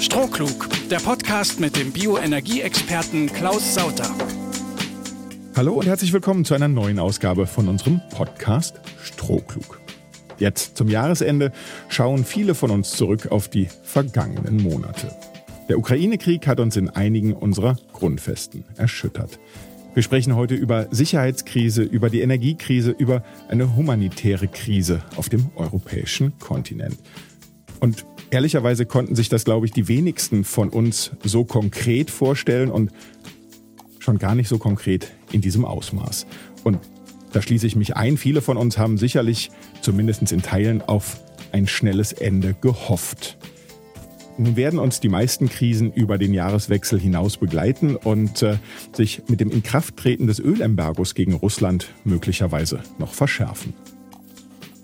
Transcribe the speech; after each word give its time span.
Strohklug, 0.00 0.66
der 0.88 0.96
Podcast 0.96 1.60
mit 1.60 1.76
dem 1.76 1.92
Bioenergieexperten 1.92 3.30
Klaus 3.30 3.74
Sauter. 3.74 4.10
Hallo 5.54 5.74
und 5.74 5.86
herzlich 5.86 6.14
willkommen 6.14 6.46
zu 6.46 6.54
einer 6.54 6.68
neuen 6.68 6.98
Ausgabe 6.98 7.46
von 7.46 7.68
unserem 7.68 8.00
Podcast 8.08 8.80
Strohklug. 9.02 9.78
Jetzt 10.38 10.78
zum 10.78 10.88
Jahresende 10.88 11.52
schauen 11.90 12.24
viele 12.24 12.54
von 12.54 12.70
uns 12.70 12.92
zurück 12.92 13.30
auf 13.30 13.48
die 13.48 13.68
vergangenen 13.82 14.62
Monate. 14.62 15.14
Der 15.68 15.78
Ukraine-Krieg 15.78 16.46
hat 16.46 16.60
uns 16.60 16.78
in 16.78 16.88
einigen 16.88 17.34
unserer 17.34 17.76
Grundfesten 17.92 18.64
erschüttert. 18.76 19.38
Wir 19.92 20.02
sprechen 20.02 20.34
heute 20.34 20.54
über 20.54 20.86
Sicherheitskrise, 20.90 21.82
über 21.82 22.08
die 22.08 22.22
Energiekrise, 22.22 22.92
über 22.92 23.22
eine 23.48 23.76
humanitäre 23.76 24.48
Krise 24.48 25.02
auf 25.16 25.28
dem 25.28 25.50
europäischen 25.56 26.38
Kontinent. 26.38 26.96
Und 27.80 28.06
ehrlicherweise 28.30 28.86
konnten 28.86 29.14
sich 29.14 29.28
das, 29.28 29.44
glaube 29.44 29.66
ich, 29.66 29.72
die 29.72 29.88
wenigsten 29.88 30.44
von 30.44 30.68
uns 30.68 31.12
so 31.22 31.44
konkret 31.44 32.10
vorstellen 32.10 32.70
und 32.70 32.90
schon 33.98 34.18
gar 34.18 34.34
nicht 34.34 34.48
so 34.48 34.58
konkret 34.58 35.12
in 35.32 35.40
diesem 35.40 35.64
Ausmaß. 35.64 36.26
Und 36.64 36.78
da 37.32 37.42
schließe 37.42 37.66
ich 37.66 37.76
mich 37.76 37.96
ein. 37.96 38.16
Viele 38.16 38.40
von 38.42 38.56
uns 38.56 38.78
haben 38.78 38.98
sicherlich, 38.98 39.50
zumindest 39.82 40.32
in 40.32 40.42
Teilen, 40.42 40.82
auf 40.82 41.20
ein 41.52 41.66
schnelles 41.66 42.12
Ende 42.12 42.54
gehofft. 42.60 43.36
Nun 44.38 44.56
werden 44.56 44.78
uns 44.78 45.00
die 45.00 45.08
meisten 45.08 45.48
Krisen 45.48 45.92
über 45.92 46.16
den 46.16 46.32
Jahreswechsel 46.32 46.98
hinaus 46.98 47.36
begleiten 47.36 47.94
und 47.96 48.42
äh, 48.42 48.56
sich 48.92 49.22
mit 49.28 49.40
dem 49.40 49.50
Inkrafttreten 49.50 50.26
des 50.26 50.38
Ölembargos 50.38 51.14
gegen 51.14 51.34
Russland 51.34 51.88
möglicherweise 52.04 52.80
noch 52.98 53.12
verschärfen. 53.12 53.74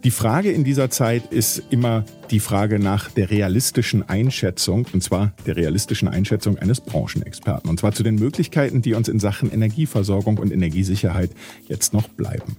Die 0.05 0.11
Frage 0.11 0.53
in 0.53 0.63
dieser 0.63 0.91
Zeit 0.91 1.33
ist 1.33 1.63
immer 1.71 2.05
die 2.31 2.41
Frage 2.41 2.79
nach 2.79 3.11
der 3.11 3.31
realistischen 3.31 4.09
Einschätzung, 4.09 4.87
und 4.93 5.03
zwar 5.03 5.33
der 5.47 5.57
realistischen 5.57 6.09
Einschätzung 6.09 6.59
eines 6.59 6.81
Branchenexperten, 6.81 7.69
und 7.69 7.81
zwar 7.81 7.93
zu 7.93 8.03
den 8.03 8.15
Möglichkeiten, 8.17 8.83
die 8.83 8.95
uns 8.95 9.09
in 9.09 9.19
Sachen 9.19 9.51
Energieversorgung 9.51 10.39
und 10.39 10.53
Energiesicherheit 10.53 11.31
jetzt 11.69 11.93
noch 11.93 12.09
bleiben. 12.09 12.57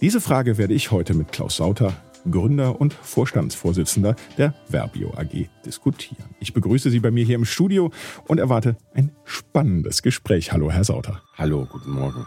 Diese 0.00 0.20
Frage 0.20 0.58
werde 0.58 0.74
ich 0.74 0.90
heute 0.90 1.14
mit 1.14 1.30
Klaus 1.30 1.56
Sauter, 1.56 1.94
Gründer 2.28 2.80
und 2.80 2.92
Vorstandsvorsitzender 2.92 4.16
der 4.36 4.54
Verbio 4.68 5.14
AG, 5.16 5.48
diskutieren. 5.64 6.34
Ich 6.40 6.52
begrüße 6.52 6.90
Sie 6.90 7.00
bei 7.00 7.10
mir 7.10 7.24
hier 7.24 7.36
im 7.36 7.44
Studio 7.44 7.90
und 8.26 8.38
erwarte 8.38 8.76
ein 8.94 9.12
spannendes 9.24 10.02
Gespräch. 10.02 10.52
Hallo, 10.52 10.70
Herr 10.70 10.84
Sauter. 10.84 11.22
Hallo, 11.36 11.66
guten 11.70 11.92
Morgen. 11.92 12.26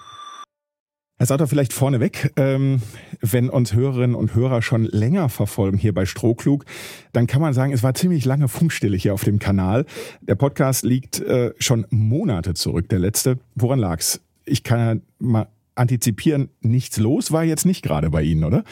Herr 1.20 1.28
Sauter, 1.28 1.48
vielleicht 1.48 1.74
vorneweg, 1.74 2.34
ähm, 2.38 2.82
wenn 3.22 3.50
uns 3.50 3.74
Hörerinnen 3.74 4.16
und 4.16 4.34
Hörer 4.34 4.62
schon 4.62 4.86
länger 4.86 5.30
verfolgen 5.30 5.78
hier 5.78 5.94
bei 5.94 6.06
Strohklug, 6.06 6.66
dann 7.14 7.28
kann 7.28 7.40
man 7.40 7.54
sagen, 7.54 7.72
es 7.72 7.84
war 7.84 7.94
ziemlich 7.94 8.26
lange 8.26 8.48
Funkstille 8.48 8.98
hier 8.98 9.14
auf 9.14 9.24
dem 9.24 9.38
Kanal. 9.38 9.86
Der 10.22 10.36
Podcast 10.36 10.84
liegt 10.84 11.22
äh, 11.22 11.54
schon 11.60 11.86
Monate 11.92 12.56
zurück, 12.56 12.90
der 12.90 13.00
letzte. 13.00 13.38
Woran 13.56 13.80
lag's? 13.80 14.22
Ich 14.44 14.64
kann 14.64 14.80
ja 14.80 15.02
mal 15.20 15.48
antizipieren, 15.76 16.50
nichts 16.62 16.98
los 16.98 17.32
war 17.32 17.44
jetzt 17.44 17.66
nicht 17.66 17.84
gerade 17.84 18.10
bei 18.10 18.24
Ihnen, 18.24 18.44
oder? 18.44 18.64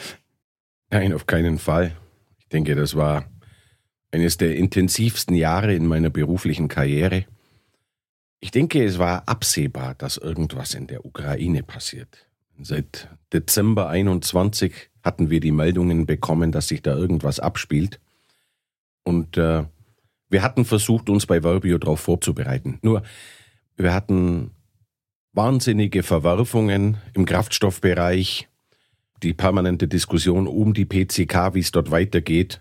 Nein, 0.90 1.14
auf 1.14 1.26
keinen 1.26 1.58
Fall. 1.58 1.92
Ich 2.38 2.48
denke, 2.48 2.74
das 2.74 2.96
war 2.96 3.24
eines 4.10 4.36
der 4.36 4.56
intensivsten 4.56 5.34
Jahre 5.36 5.74
in 5.74 5.86
meiner 5.86 6.10
beruflichen 6.10 6.68
Karriere. 6.68 7.24
Ich 8.40 8.50
denke, 8.50 8.84
es 8.84 8.98
war 8.98 9.28
absehbar, 9.28 9.94
dass 9.94 10.16
irgendwas 10.16 10.74
in 10.74 10.86
der 10.88 11.06
Ukraine 11.06 11.62
passiert. 11.62 12.26
Seit 12.62 13.08
Dezember 13.32 13.88
21 13.88 14.72
hatten 15.02 15.30
wir 15.30 15.40
die 15.40 15.52
Meldungen 15.52 16.06
bekommen, 16.06 16.52
dass 16.52 16.68
sich 16.68 16.82
da 16.82 16.94
irgendwas 16.94 17.40
abspielt. 17.40 18.00
Und 19.02 19.36
äh, 19.36 19.64
wir 20.28 20.42
hatten 20.42 20.64
versucht, 20.64 21.10
uns 21.10 21.26
bei 21.26 21.42
Verbio 21.42 21.78
darauf 21.78 22.00
vorzubereiten. 22.00 22.78
Nur, 22.82 23.02
wir 23.76 23.92
hatten 23.92 24.52
wahnsinnige 25.32 26.02
Verwerfungen 26.02 26.98
im 27.14 27.24
Kraftstoffbereich, 27.24 28.48
die 29.22 29.34
permanente 29.34 29.88
Diskussion 29.88 30.46
um 30.46 30.74
die 30.74 30.84
PCK, 30.84 31.54
wie 31.54 31.60
es 31.60 31.72
dort 31.72 31.90
weitergeht, 31.90 32.60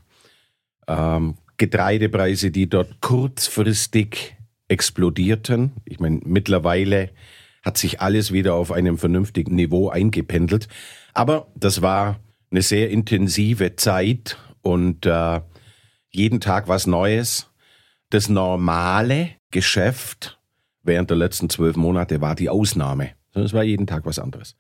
ähm, 0.88 1.36
Getreidepreise, 1.58 2.50
die 2.50 2.68
dort 2.68 3.02
kurzfristig 3.02 4.36
explodierten. 4.68 5.74
Ich 5.86 6.00
meine, 6.00 6.22
mittlerweile 6.24 7.12
hat 7.64 7.78
sich 7.78 8.02
alles 8.02 8.32
wieder 8.32 8.56
auf 8.56 8.72
einem 8.72 8.98
vernünftigen 8.98 9.56
Niveau 9.56 9.90
eingependelt. 9.90 10.68
Aber 11.14 11.48
das 11.56 11.82
war 11.82 12.20
eine 12.50 12.62
sehr 12.62 12.90
intensive 12.90 13.76
Zeit 13.76 14.38
und 14.62 15.06
äh, 15.06 15.42
jeden 16.10 16.42
Tag 16.42 16.68
was 16.68 16.88
Neues. 16.88 17.50
Das 18.10 18.28
normale 18.28 19.30
Geschäft 19.52 20.40
während 20.84 21.10
der 21.10 21.18
letzten 21.18 21.50
zwölf 21.50 21.76
Monate 21.78 22.22
war 22.22 22.36
die 22.36 22.50
Ausnahme. 22.50 23.12
Es 23.34 23.54
war 23.54 23.64
jeden 23.64 23.88
Tag 23.88 24.06
was 24.06 24.20
anderes. 24.20 24.56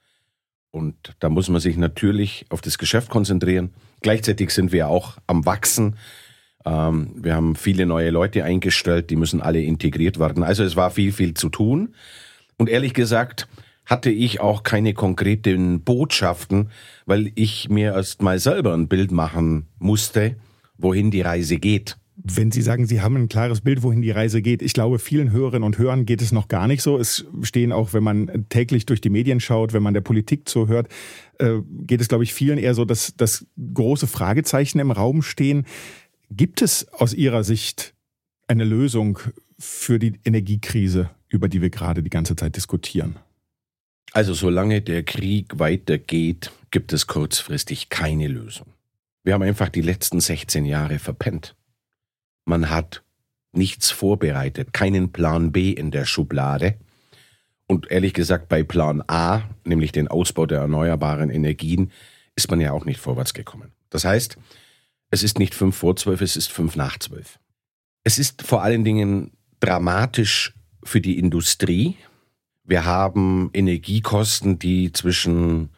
Und 0.70 1.16
da 1.20 1.28
muss 1.30 1.50
man 1.50 1.60
sich 1.60 1.76
natürlich 1.76 2.46
auf 2.50 2.62
das 2.62 2.78
Geschäft 2.78 3.10
konzentrieren. 3.10 3.74
Gleichzeitig 4.02 4.52
sind 4.52 4.72
wir 4.72 4.88
auch 4.88 5.18
am 5.28 5.46
Wachsen. 5.46 5.98
Ähm, 6.66 7.12
wir 7.16 7.36
haben 7.36 7.56
viele 7.56 7.86
neue 7.86 8.10
Leute 8.10 8.46
eingestellt, 8.46 9.10
die 9.10 9.18
müssen 9.18 9.42
alle 9.42 9.62
integriert 9.62 10.18
werden. 10.18 10.44
Also 10.44 10.64
es 10.64 10.78
war 10.78 10.92
viel, 10.92 11.12
viel 11.12 11.34
zu 11.34 11.50
tun. 11.50 11.94
Und 12.62 12.70
ehrlich 12.70 12.94
gesagt 12.94 13.48
hatte 13.88 14.12
ich 14.12 14.40
auch 14.40 14.62
keine 14.62 14.94
konkreten 14.94 15.82
Botschaften, 15.82 16.70
weil 17.08 17.32
ich 17.34 17.70
mir 17.70 17.96
erst 17.96 18.22
mal 18.22 18.38
selber 18.38 18.76
ein 18.76 18.88
Bild 18.88 19.12
machen 19.12 19.66
musste, 19.80 20.36
wohin 20.78 21.10
die 21.10 21.22
Reise 21.22 21.58
geht. 21.58 21.98
Wenn 22.18 22.52
Sie 22.52 22.62
sagen, 22.62 22.86
Sie 22.86 23.02
haben 23.02 23.16
ein 23.16 23.30
klares 23.30 23.62
Bild, 23.62 23.82
wohin 23.82 24.04
die 24.04 24.12
Reise 24.12 24.44
geht, 24.44 24.62
ich 24.62 24.74
glaube, 24.74 25.00
vielen 25.00 25.32
Hörerinnen 25.32 25.64
und 25.64 25.80
Hörern 25.80 26.06
geht 26.06 26.22
es 26.22 26.32
noch 26.32 26.50
gar 26.50 26.68
nicht 26.68 26.84
so. 26.84 27.00
Es 27.00 27.26
stehen 27.42 27.72
auch, 27.72 27.94
wenn 27.94 28.04
man 28.04 28.46
täglich 28.50 28.86
durch 28.86 29.02
die 29.02 29.10
Medien 29.10 29.40
schaut, 29.40 29.74
wenn 29.74 29.82
man 29.82 29.96
der 29.96 30.02
Politik 30.02 30.48
zuhört, 30.48 30.88
äh, 31.40 31.62
geht 31.88 32.00
es, 32.00 32.10
glaube 32.10 32.24
ich, 32.24 32.32
vielen 32.32 32.60
eher 32.60 32.76
so, 32.76 32.86
dass, 32.86 33.16
dass 33.18 33.48
große 33.74 34.06
Fragezeichen 34.06 34.78
im 34.78 34.92
Raum 34.92 35.24
stehen. 35.24 35.66
Gibt 36.30 36.62
es 36.62 36.88
aus 36.94 37.16
Ihrer 37.16 37.44
Sicht 37.44 37.96
eine 38.48 38.66
Lösung 38.66 39.18
für 39.58 39.98
die 39.98 40.20
Energiekrise, 40.24 41.10
über 41.32 41.48
die 41.48 41.62
wir 41.62 41.70
gerade 41.70 42.04
die 42.04 42.10
ganze 42.10 42.36
Zeit 42.36 42.56
diskutieren? 42.56 43.16
Also 44.12 44.34
solange 44.34 44.82
der 44.82 45.04
Krieg 45.04 45.58
weitergeht, 45.58 46.52
gibt 46.70 46.92
es 46.94 47.08
kurzfristig 47.08 47.90
keine 47.90 48.28
Lösung. 48.28 48.68
Wir 49.24 49.34
haben 49.34 49.44
einfach 49.44 49.70
die 49.70 49.82
letzten 49.82 50.20
16 50.20 50.66
Jahre 50.66 51.00
verpennt. 51.00 51.56
Man 52.46 52.70
hat 52.70 53.04
nichts 53.54 53.92
vorbereitet, 53.92 54.74
keinen 54.74 55.12
Plan 55.12 55.52
B 55.52 55.72
in 55.72 55.92
der 55.92 56.06
Schublade. 56.06 56.76
Und 57.68 57.90
ehrlich 57.90 58.14
gesagt, 58.14 58.50
bei 58.50 58.64
Plan 58.64 59.02
A, 59.08 59.44
nämlich 59.64 59.94
den 59.94 60.10
Ausbau 60.10 60.46
der 60.46 60.60
erneuerbaren 60.60 61.30
Energien, 61.30 61.92
ist 62.36 62.50
man 62.50 62.60
ja 62.60 62.74
auch 62.74 62.84
nicht 62.86 63.00
vorwärts 63.00 63.34
gekommen. 63.34 63.72
Das 63.90 64.04
heißt, 64.04 64.38
es 65.12 65.24
ist 65.24 65.40
nicht 65.40 65.54
fünf 65.54 65.78
vor 65.78 65.96
zwölf, 65.96 66.22
es 66.22 66.36
ist 66.36 66.52
fünf 66.52 66.76
nach 66.76 66.98
zwölf. 67.00 67.40
Es 68.04 68.18
ist 68.18 68.42
vor 68.42 68.64
allen 68.64 68.84
Dingen 68.84 69.32
dramatisch 69.60 70.54
für 70.84 71.02
die 71.02 71.18
Industrie. 71.18 71.98
Wir 72.64 72.86
haben 72.86 73.50
Energiekosten, 73.54 74.60
die 74.60 74.92
zwischen 74.92 75.70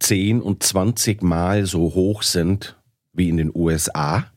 10 0.00 0.40
und 0.40 0.62
20 0.62 1.22
Mal 1.22 1.66
so 1.66 1.94
hoch 1.94 2.22
sind 2.22 2.78
wie 3.12 3.28
in 3.28 3.36
den 3.36 3.52
USA. 3.54 4.30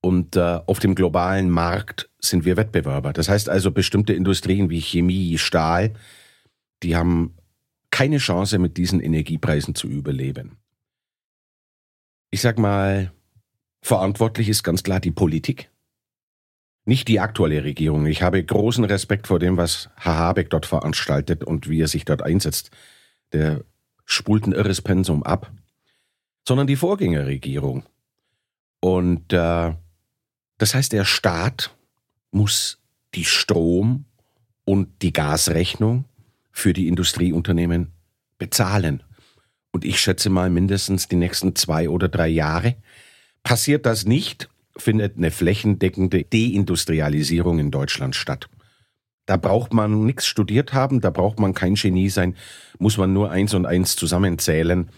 Und 0.00 0.36
äh, 0.36 0.60
auf 0.66 0.78
dem 0.78 0.94
globalen 0.94 1.50
Markt 1.50 2.10
sind 2.20 2.44
wir 2.44 2.56
Wettbewerber. 2.56 3.12
Das 3.12 3.28
heißt 3.28 3.48
also, 3.48 3.70
bestimmte 3.70 4.12
Industrien 4.12 4.70
wie 4.70 4.80
Chemie, 4.80 5.36
Stahl, 5.38 5.94
die 6.82 6.96
haben 6.96 7.34
keine 7.90 8.18
Chance, 8.18 8.58
mit 8.58 8.76
diesen 8.76 9.00
Energiepreisen 9.00 9.74
zu 9.74 9.88
überleben. 9.88 10.58
Ich 12.30 12.40
sag 12.40 12.58
mal, 12.58 13.12
verantwortlich 13.82 14.48
ist 14.48 14.62
ganz 14.62 14.82
klar 14.82 15.00
die 15.00 15.10
Politik. 15.10 15.70
Nicht 16.86 17.08
die 17.08 17.18
aktuelle 17.18 17.64
Regierung. 17.64 18.06
Ich 18.06 18.22
habe 18.22 18.42
großen 18.42 18.84
Respekt 18.84 19.26
vor 19.26 19.40
dem, 19.40 19.56
was 19.56 19.90
Herr 19.96 20.14
Habeck 20.14 20.50
dort 20.50 20.66
veranstaltet 20.66 21.42
und 21.42 21.68
wie 21.68 21.80
er 21.80 21.88
sich 21.88 22.04
dort 22.04 22.22
einsetzt. 22.22 22.70
Der 23.32 23.64
spult 24.04 24.46
ein 24.46 24.52
irres 24.52 24.80
Pensum 24.80 25.24
ab. 25.24 25.50
Sondern 26.46 26.68
die 26.68 26.76
Vorgängerregierung. 26.76 27.82
Und 28.78 29.32
äh, 29.32 29.74
das 30.58 30.74
heißt, 30.74 30.92
der 30.92 31.04
Staat 31.04 31.74
muss 32.30 32.78
die 33.14 33.24
Strom- 33.24 34.04
und 34.64 35.02
die 35.02 35.12
Gasrechnung 35.12 36.04
für 36.52 36.72
die 36.72 36.86
Industrieunternehmen 36.86 37.90
bezahlen. 38.38 39.02
Und 39.72 39.84
ich 39.84 40.00
schätze 40.00 40.30
mal 40.30 40.50
mindestens 40.50 41.08
die 41.08 41.16
nächsten 41.16 41.56
zwei 41.56 41.88
oder 41.88 42.08
drei 42.08 42.28
Jahre. 42.28 42.76
Passiert 43.42 43.86
das 43.86 44.04
nicht, 44.04 44.48
findet 44.76 45.16
eine 45.16 45.30
flächendeckende 45.30 46.24
Deindustrialisierung 46.24 47.58
in 47.58 47.70
Deutschland 47.70 48.14
statt. 48.14 48.48
Da 49.26 49.36
braucht 49.36 49.72
man 49.72 50.04
nichts 50.04 50.26
studiert 50.26 50.72
haben, 50.72 51.00
da 51.00 51.10
braucht 51.10 51.40
man 51.40 51.52
kein 51.52 51.74
Genie 51.74 52.08
sein, 52.08 52.36
muss 52.78 52.96
man 52.96 53.12
nur 53.12 53.30
eins 53.30 53.54
und 53.54 53.66
eins 53.66 53.96
zusammenzählen. 53.96 54.90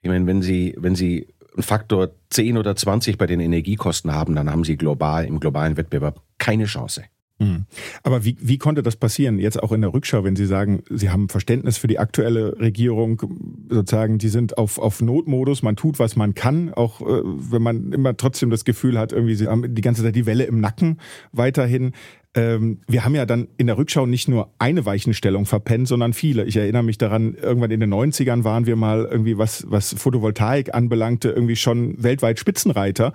Ich 0.00 0.08
meine, 0.08 0.26
wenn 0.26 0.40
Sie, 0.40 0.74
wenn 0.78 0.94
Sie 0.94 1.34
einen 1.54 1.62
Faktor 1.62 2.10
10 2.30 2.58
oder 2.58 2.74
20 2.74 3.18
bei 3.18 3.26
den 3.26 3.40
Energiekosten 3.40 4.12
haben, 4.12 4.34
dann 4.34 4.50
haben 4.50 4.64
sie 4.64 4.76
global 4.76 5.24
im 5.24 5.40
globalen 5.40 5.76
Wettbewerb 5.76 6.20
keine 6.38 6.64
Chance. 6.64 7.04
Mhm. 7.38 7.66
Aber 8.02 8.24
wie, 8.24 8.36
wie 8.40 8.58
konnte 8.58 8.82
das 8.82 8.96
passieren? 8.96 9.38
Jetzt 9.38 9.60
auch 9.62 9.72
in 9.72 9.80
der 9.80 9.92
Rückschau, 9.92 10.22
wenn 10.22 10.36
Sie 10.36 10.46
sagen, 10.46 10.82
Sie 10.88 11.10
haben 11.10 11.28
Verständnis 11.28 11.78
für 11.78 11.88
die 11.88 11.98
aktuelle 11.98 12.58
Regierung, 12.60 13.22
sozusagen, 13.68 14.18
die 14.18 14.28
sind 14.28 14.56
auf, 14.56 14.78
auf 14.78 15.00
Notmodus, 15.00 15.62
man 15.62 15.74
tut, 15.74 15.98
was 15.98 16.14
man 16.14 16.34
kann, 16.34 16.72
auch 16.72 17.00
äh, 17.00 17.22
wenn 17.24 17.62
man 17.62 17.92
immer 17.92 18.16
trotzdem 18.16 18.50
das 18.50 18.64
Gefühl 18.64 18.98
hat, 18.98 19.12
irgendwie, 19.12 19.34
Sie 19.34 19.48
haben 19.48 19.74
die 19.74 19.82
ganze 19.82 20.02
Zeit 20.02 20.14
die 20.14 20.26
Welle 20.26 20.44
im 20.44 20.60
Nacken 20.60 21.00
weiterhin. 21.32 21.92
Ähm, 22.36 22.80
wir 22.88 23.04
haben 23.04 23.14
ja 23.14 23.26
dann 23.26 23.48
in 23.56 23.68
der 23.68 23.78
Rückschau 23.78 24.06
nicht 24.06 24.28
nur 24.28 24.50
eine 24.58 24.84
Weichenstellung 24.84 25.46
verpennt, 25.46 25.86
sondern 25.86 26.12
viele. 26.12 26.44
Ich 26.44 26.56
erinnere 26.56 26.82
mich 26.82 26.98
daran, 26.98 27.34
irgendwann 27.34 27.70
in 27.70 27.80
den 27.80 27.94
90ern 27.94 28.42
waren 28.42 28.66
wir 28.66 28.74
mal 28.74 29.08
irgendwie, 29.08 29.38
was, 29.38 29.64
was 29.68 29.94
Photovoltaik 29.94 30.74
anbelangte, 30.74 31.30
irgendwie 31.30 31.56
schon 31.56 32.02
weltweit 32.02 32.40
Spitzenreiter. 32.40 33.12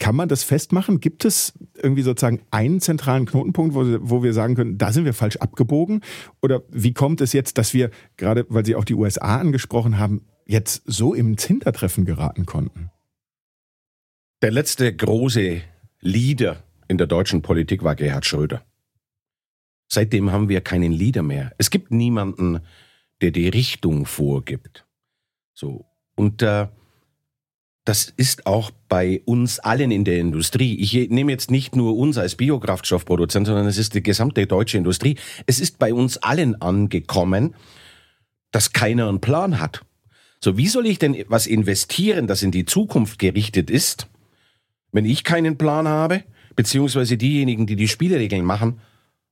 Kann 0.00 0.16
man 0.16 0.30
das 0.30 0.42
festmachen? 0.42 0.98
Gibt 0.98 1.26
es 1.26 1.52
irgendwie 1.76 2.02
sozusagen 2.02 2.40
einen 2.50 2.80
zentralen 2.80 3.26
Knotenpunkt, 3.26 3.74
wo, 3.74 3.84
wo 4.00 4.22
wir 4.22 4.32
sagen 4.32 4.54
können, 4.54 4.78
da 4.78 4.92
sind 4.92 5.04
wir 5.04 5.12
falsch 5.12 5.36
abgebogen? 5.36 6.00
Oder 6.40 6.62
wie 6.70 6.94
kommt 6.94 7.20
es 7.20 7.34
jetzt, 7.34 7.58
dass 7.58 7.74
wir, 7.74 7.90
gerade 8.16 8.46
weil 8.48 8.64
Sie 8.64 8.74
auch 8.74 8.86
die 8.86 8.94
USA 8.94 9.38
angesprochen 9.38 9.98
haben, 9.98 10.22
jetzt 10.46 10.82
so 10.86 11.12
im 11.12 11.36
Hintertreffen 11.38 12.06
geraten 12.06 12.46
konnten? 12.46 12.90
Der 14.40 14.50
letzte 14.50 14.90
große 14.96 15.60
Leader 16.00 16.64
in 16.88 16.96
der 16.96 17.06
deutschen 17.06 17.42
Politik 17.42 17.84
war 17.84 17.94
Gerhard 17.94 18.24
Schröder. 18.24 18.64
Seitdem 19.86 20.32
haben 20.32 20.48
wir 20.48 20.62
keinen 20.62 20.92
Leader 20.92 21.22
mehr. 21.22 21.52
Es 21.58 21.68
gibt 21.68 21.90
niemanden, 21.90 22.60
der 23.20 23.32
die 23.32 23.48
Richtung 23.48 24.06
vorgibt. 24.06 24.86
So. 25.52 25.84
Und 26.16 26.40
äh, 26.40 26.68
das 27.84 28.12
ist 28.16 28.46
auch 28.46 28.70
bei 28.88 29.22
uns 29.24 29.58
allen 29.58 29.90
in 29.90 30.04
der 30.04 30.18
Industrie. 30.18 30.78
Ich 30.78 30.92
nehme 31.10 31.32
jetzt 31.32 31.50
nicht 31.50 31.76
nur 31.76 31.96
uns 31.96 32.18
als 32.18 32.36
Biokraftstoffproduzent, 32.36 33.46
sondern 33.46 33.66
es 33.66 33.78
ist 33.78 33.94
die 33.94 34.02
gesamte 34.02 34.46
deutsche 34.46 34.78
Industrie. 34.78 35.16
Es 35.46 35.60
ist 35.60 35.78
bei 35.78 35.94
uns 35.94 36.18
allen 36.18 36.60
angekommen, 36.60 37.54
dass 38.50 38.72
keiner 38.72 39.08
einen 39.08 39.20
Plan 39.20 39.60
hat. 39.60 39.82
So, 40.42 40.56
wie 40.56 40.68
soll 40.68 40.86
ich 40.86 40.98
denn 40.98 41.24
was 41.28 41.46
investieren, 41.46 42.26
das 42.26 42.42
in 42.42 42.50
die 42.50 42.64
Zukunft 42.64 43.18
gerichtet 43.18 43.70
ist, 43.70 44.08
wenn 44.92 45.04
ich 45.04 45.24
keinen 45.24 45.56
Plan 45.56 45.88
habe, 45.88 46.24
beziehungsweise 46.56 47.16
diejenigen, 47.16 47.66
die 47.66 47.76
die 47.76 47.88
Spielregeln 47.88 48.44
machen, 48.44 48.80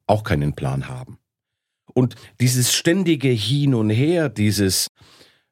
auch 0.06 0.24
keinen 0.24 0.54
Plan 0.54 0.88
haben? 0.88 1.18
Und 1.94 2.14
dieses 2.40 2.74
ständige 2.74 3.28
Hin 3.28 3.74
und 3.74 3.90
Her, 3.90 4.28
dieses, 4.28 4.88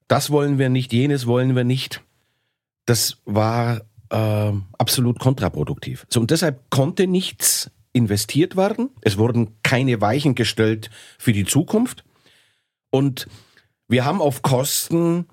das 0.09 0.31
wollen 0.31 0.59
wir 0.59 0.69
nicht, 0.69 0.93
jenes 0.93 1.27
wollen 1.27 1.57
wir 1.57 1.65
nicht, 1.65 2.03
das 2.87 3.19
war 3.25 3.83
äh, 4.11 4.53
absolut 4.79 5.19
kontraproduktiv. 5.19 6.07
So, 6.09 6.21
und 6.21 6.31
deshalb 6.31 6.71
konnte 6.71 7.07
nichts 7.07 7.71
investiert 7.93 8.57
werden. 8.57 8.91
Es 9.01 9.19
wurden 9.19 9.57
keine 9.63 10.01
Weichen 10.01 10.35
gestellt 10.35 10.91
für 11.19 11.33
die 11.33 11.45
Zukunft. 11.45 12.05
Und 12.91 13.27
wir 13.89 14.05
haben 14.05 14.21
auf 14.21 14.43
Kosten 14.43 15.27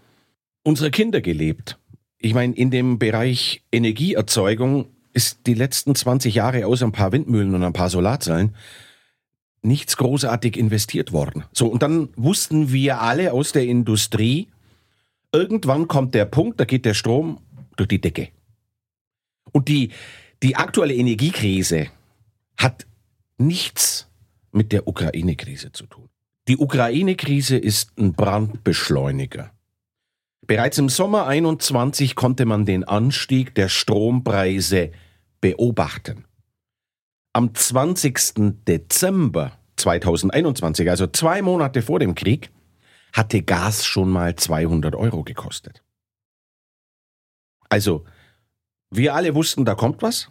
unserer 0.63 0.89
Kinder 0.89 1.21
gelebt. 1.21 1.77
Ich 2.17 2.33
meine, 2.33 2.55
in 2.55 2.71
dem 2.71 3.00
Bereich 3.00 3.63
Energieerzeugung 3.71 4.88
ist 5.11 5.45
die 5.45 5.53
letzten 5.53 5.94
20 5.94 6.33
Jahre 6.35 6.65
außer 6.65 6.85
ein 6.85 6.91
paar 6.91 7.11
Windmühlen 7.11 7.53
und 7.53 7.63
ein 7.63 7.73
paar 7.73 7.89
Solarzellen 7.89 8.55
nichts 9.61 9.97
großartig 9.97 10.57
investiert 10.57 11.13
worden. 11.13 11.45
So, 11.53 11.67
und 11.67 11.83
dann 11.83 12.09
wussten 12.15 12.71
wir 12.71 13.01
alle 13.01 13.33
aus 13.33 13.53
der 13.53 13.65
Industrie, 13.65 14.50
irgendwann 15.33 15.88
kommt 15.88 16.15
der 16.15 16.25
Punkt, 16.25 16.59
da 16.59 16.65
geht 16.65 16.85
der 16.85 16.94
Strom 16.94 17.39
durch 17.75 17.89
die 17.89 18.00
Decke. 18.00 18.30
Und 19.51 19.68
die, 19.68 19.91
die 20.41 20.56
aktuelle 20.56 20.94
Energiekrise 20.94 21.88
hat 22.57 22.85
nichts 23.38 24.07
mit 24.51 24.71
der 24.71 24.88
Ukraine-Krise 24.88 25.71
zu 25.71 25.88
tun. 25.88 26.09
Die 26.47 26.57
Ukraine-Krise 26.57 27.57
ist 27.57 27.97
ein 27.97 28.13
Brandbeschleuniger. 28.13 29.51
Bereits 30.45 30.77
im 30.77 30.89
Sommer 30.89 31.25
21 31.25 32.15
konnte 32.15 32.45
man 32.45 32.65
den 32.65 32.83
Anstieg 32.83 33.56
der 33.56 33.69
Strompreise 33.69 34.91
beobachten. 35.39 36.25
Am 37.31 37.56
20. 37.56 38.63
Dezember 38.68 39.57
2021, 39.77 40.89
also 40.89 41.07
zwei 41.07 41.41
Monate 41.41 41.81
vor 41.81 42.00
dem 42.00 42.13
Krieg, 42.13 42.51
hatte 43.13 43.44
Gas 43.44 43.86
schon 43.86 44.10
mal 44.10 44.36
200 44.36 44.95
Euro 44.95 45.24
gekostet. 45.24 45.83
Also, 47.69 48.06
wir 48.89 49.15
alle 49.15 49.36
wussten, 49.36 49.65
da 49.65 49.75
kommt 49.75 50.01
was, 50.01 50.30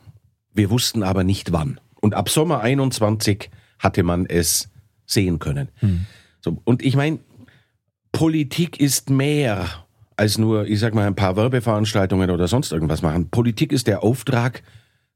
wir 0.53 0.71
wussten 0.71 1.03
aber 1.03 1.25
nicht 1.25 1.53
wann. 1.53 1.81
Und 2.01 2.15
ab 2.15 2.29
Sommer 2.29 2.61
21 2.61 3.51
hatte 3.79 4.03
man 4.03 4.27
es 4.27 4.69
sehen 5.07 5.39
können. 5.39 5.69
Hm. 5.77 6.07
So, 6.41 6.61
und 6.65 6.83
ich 6.83 6.97
meine, 6.97 7.21
Politik 8.11 8.79
ist 8.81 9.11
mehr 9.11 9.69
als 10.17 10.39
nur, 10.39 10.67
ich 10.67 10.79
sag 10.79 10.95
mal, 10.95 11.07
ein 11.07 11.15
paar 11.15 11.37
Werbeveranstaltungen 11.37 12.31
oder 12.31 12.47
sonst 12.47 12.73
irgendwas 12.73 13.03
machen. 13.03 13.31
Politik 13.31 13.73
ist 13.73 13.87
der 13.87 14.03
Auftrag, 14.03 14.63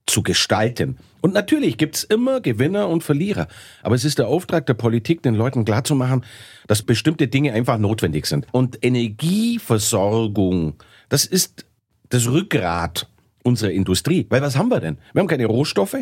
zu 0.06 0.23
gestalten. 0.23 0.97
Und 1.20 1.35
natürlich 1.35 1.76
gibt's 1.76 2.05
immer 2.05 2.41
Gewinner 2.41 2.88
und 2.88 3.03
Verlierer. 3.03 3.49
Aber 3.82 3.94
es 3.94 4.05
ist 4.05 4.19
der 4.19 4.29
Auftrag 4.29 4.67
der 4.67 4.75
Politik, 4.75 5.23
den 5.23 5.35
Leuten 5.35 5.64
klarzumachen, 5.64 6.25
dass 6.69 6.82
bestimmte 6.82 7.29
Dinge 7.29 7.53
einfach 7.53 7.79
notwendig 7.79 8.26
sind. 8.26 8.47
Und 8.53 8.85
Energieversorgung, 8.85 10.75
das 11.08 11.25
ist 11.25 11.67
das 12.08 12.29
Rückgrat 12.29 13.08
unserer 13.43 13.73
Industrie. 13.73 14.26
Weil 14.29 14.43
was 14.43 14.56
haben 14.56 14.69
wir 14.69 14.81
denn? 14.81 14.99
Wir 15.12 15.20
haben 15.20 15.29
keine 15.29 15.47
Rohstoffe, 15.47 15.97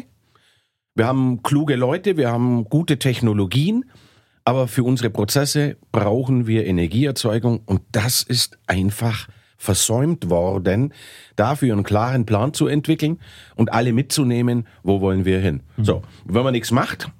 wir 0.95 1.07
haben 1.07 1.43
kluge 1.43 1.77
Leute, 1.77 2.17
wir 2.17 2.31
haben 2.31 2.65
gute 2.65 2.99
Technologien, 2.99 3.85
aber 4.45 4.69
für 4.69 4.85
unsere 4.85 5.11
Prozesse 5.11 5.77
brauchen 5.91 6.47
wir 6.47 6.67
Energieerzeugung 6.67 7.63
und 7.67 7.83
das 7.91 8.23
ist 8.23 8.59
einfach 8.67 9.29
versäumt 9.65 10.31
worden, 10.31 10.93
dafür 11.37 11.73
einen 11.73 11.83
klaren 11.83 12.27
Plan 12.27 12.53
zu 12.53 12.67
entwickeln 12.67 13.19
und 13.57 13.73
alle 13.73 13.93
mitzunehmen, 13.93 14.67
wo 14.83 15.01
wollen 15.01 15.25
wir 15.25 15.41
hin. 15.41 15.63
Mhm. 15.77 15.85
So, 15.85 16.03
wenn 16.25 16.45
man 16.45 16.53
nichts 16.53 16.71
macht, 16.71 17.11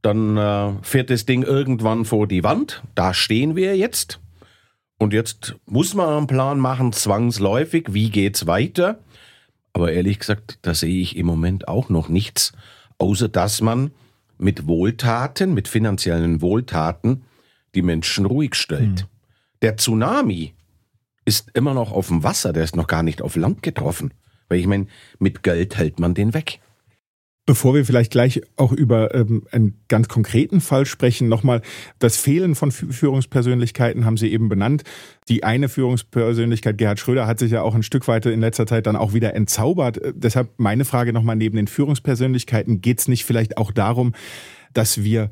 dann 0.00 0.36
äh, 0.36 0.72
fährt 0.82 1.10
das 1.10 1.26
Ding 1.26 1.42
irgendwann 1.42 2.04
vor 2.04 2.28
die 2.28 2.44
Wand. 2.44 2.82
Da 2.94 3.12
stehen 3.12 3.56
wir 3.56 3.76
jetzt. 3.76 4.20
Und 4.98 5.12
jetzt 5.12 5.56
muss 5.66 5.94
man 5.94 6.08
einen 6.08 6.26
Plan 6.26 6.58
machen, 6.58 6.92
zwangsläufig, 6.92 7.88
wie 7.90 8.10
geht's 8.10 8.46
weiter? 8.46 9.00
Aber 9.72 9.92
ehrlich 9.92 10.20
gesagt, 10.20 10.58
da 10.62 10.72
sehe 10.72 11.02
ich 11.02 11.16
im 11.16 11.26
Moment 11.26 11.66
auch 11.66 11.88
noch 11.88 12.08
nichts, 12.08 12.52
außer 12.98 13.28
dass 13.28 13.60
man 13.60 13.90
mit 14.38 14.66
Wohltaten, 14.68 15.52
mit 15.52 15.66
finanziellen 15.66 16.40
Wohltaten 16.40 17.24
die 17.74 17.82
Menschen 17.82 18.24
ruhig 18.24 18.54
stellt. 18.54 19.02
Mhm. 19.02 19.08
Der 19.62 19.76
Tsunami 19.76 20.54
ist 21.24 21.50
immer 21.54 21.74
noch 21.74 21.92
auf 21.92 22.08
dem 22.08 22.22
Wasser, 22.22 22.52
der 22.52 22.64
ist 22.64 22.76
noch 22.76 22.86
gar 22.86 23.02
nicht 23.02 23.22
auf 23.22 23.36
Land 23.36 23.62
getroffen. 23.62 24.12
Weil 24.48 24.58
ich 24.60 24.66
meine, 24.66 24.86
mit 25.18 25.42
Geld 25.42 25.76
hält 25.76 25.98
man 25.98 26.14
den 26.14 26.34
weg. 26.34 26.60
Bevor 27.46 27.74
wir 27.74 27.84
vielleicht 27.84 28.10
gleich 28.10 28.40
auch 28.56 28.72
über 28.72 29.14
ähm, 29.14 29.46
einen 29.50 29.78
ganz 29.88 30.08
konkreten 30.08 30.62
Fall 30.62 30.86
sprechen, 30.86 31.28
nochmal 31.28 31.60
das 31.98 32.16
Fehlen 32.16 32.54
von 32.54 32.72
Führungspersönlichkeiten 32.72 34.06
haben 34.06 34.16
Sie 34.16 34.32
eben 34.32 34.48
benannt. 34.48 34.82
Die 35.28 35.44
eine 35.44 35.68
Führungspersönlichkeit, 35.68 36.78
Gerhard 36.78 36.98
Schröder, 36.98 37.26
hat 37.26 37.38
sich 37.38 37.52
ja 37.52 37.60
auch 37.60 37.74
ein 37.74 37.82
Stück 37.82 38.08
weit 38.08 38.24
in 38.24 38.40
letzter 38.40 38.66
Zeit 38.66 38.86
dann 38.86 38.96
auch 38.96 39.12
wieder 39.12 39.34
entzaubert. 39.34 39.98
Äh, 39.98 40.14
deshalb 40.16 40.58
meine 40.58 40.86
Frage 40.86 41.12
nochmal 41.12 41.36
neben 41.36 41.56
den 41.56 41.66
Führungspersönlichkeiten, 41.66 42.80
geht 42.80 43.00
es 43.00 43.08
nicht 43.08 43.26
vielleicht 43.26 43.58
auch 43.58 43.72
darum, 43.72 44.14
dass 44.72 45.04
wir 45.04 45.30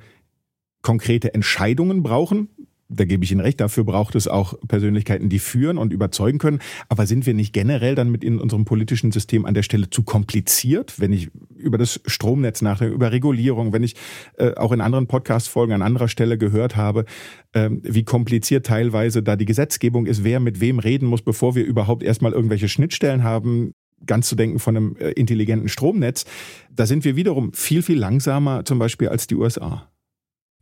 konkrete 0.82 1.32
Entscheidungen 1.32 2.02
brauchen, 2.02 2.50
da 2.92 3.04
gebe 3.04 3.24
ich 3.24 3.32
Ihnen 3.32 3.40
recht, 3.40 3.60
dafür 3.60 3.84
braucht 3.84 4.14
es 4.14 4.28
auch 4.28 4.54
Persönlichkeiten, 4.68 5.28
die 5.28 5.38
führen 5.38 5.78
und 5.78 5.92
überzeugen 5.92 6.38
können. 6.38 6.60
Aber 6.88 7.06
sind 7.06 7.26
wir 7.26 7.34
nicht 7.34 7.52
generell 7.52 7.94
dann 7.94 8.10
mit 8.10 8.22
in 8.22 8.38
unserem 8.38 8.64
politischen 8.64 9.12
System 9.12 9.46
an 9.46 9.54
der 9.54 9.62
Stelle 9.62 9.90
zu 9.90 10.02
kompliziert, 10.02 11.00
wenn 11.00 11.12
ich 11.12 11.30
über 11.56 11.78
das 11.78 12.00
Stromnetz 12.06 12.62
nachdenke, 12.62 12.94
über 12.94 13.12
Regulierung, 13.12 13.72
wenn 13.72 13.82
ich 13.82 13.96
äh, 14.36 14.54
auch 14.54 14.72
in 14.72 14.80
anderen 14.80 15.06
Podcast-Folgen 15.06 15.72
an 15.72 15.82
anderer 15.82 16.08
Stelle 16.08 16.38
gehört 16.38 16.76
habe, 16.76 17.04
äh, 17.52 17.70
wie 17.82 18.04
kompliziert 18.04 18.66
teilweise 18.66 19.22
da 19.22 19.36
die 19.36 19.46
Gesetzgebung 19.46 20.06
ist, 20.06 20.24
wer 20.24 20.40
mit 20.40 20.60
wem 20.60 20.78
reden 20.78 21.06
muss, 21.06 21.22
bevor 21.22 21.54
wir 21.54 21.64
überhaupt 21.64 22.02
erstmal 22.02 22.32
irgendwelche 22.32 22.68
Schnittstellen 22.68 23.22
haben, 23.22 23.74
ganz 24.06 24.28
zu 24.28 24.34
denken 24.34 24.58
von 24.58 24.76
einem 24.76 24.96
äh, 24.96 25.10
intelligenten 25.10 25.68
Stromnetz, 25.68 26.24
da 26.70 26.86
sind 26.86 27.04
wir 27.04 27.16
wiederum 27.16 27.52
viel, 27.52 27.82
viel 27.82 27.98
langsamer 27.98 28.64
zum 28.64 28.78
Beispiel 28.78 29.08
als 29.08 29.26
die 29.26 29.36
USA. 29.36 29.91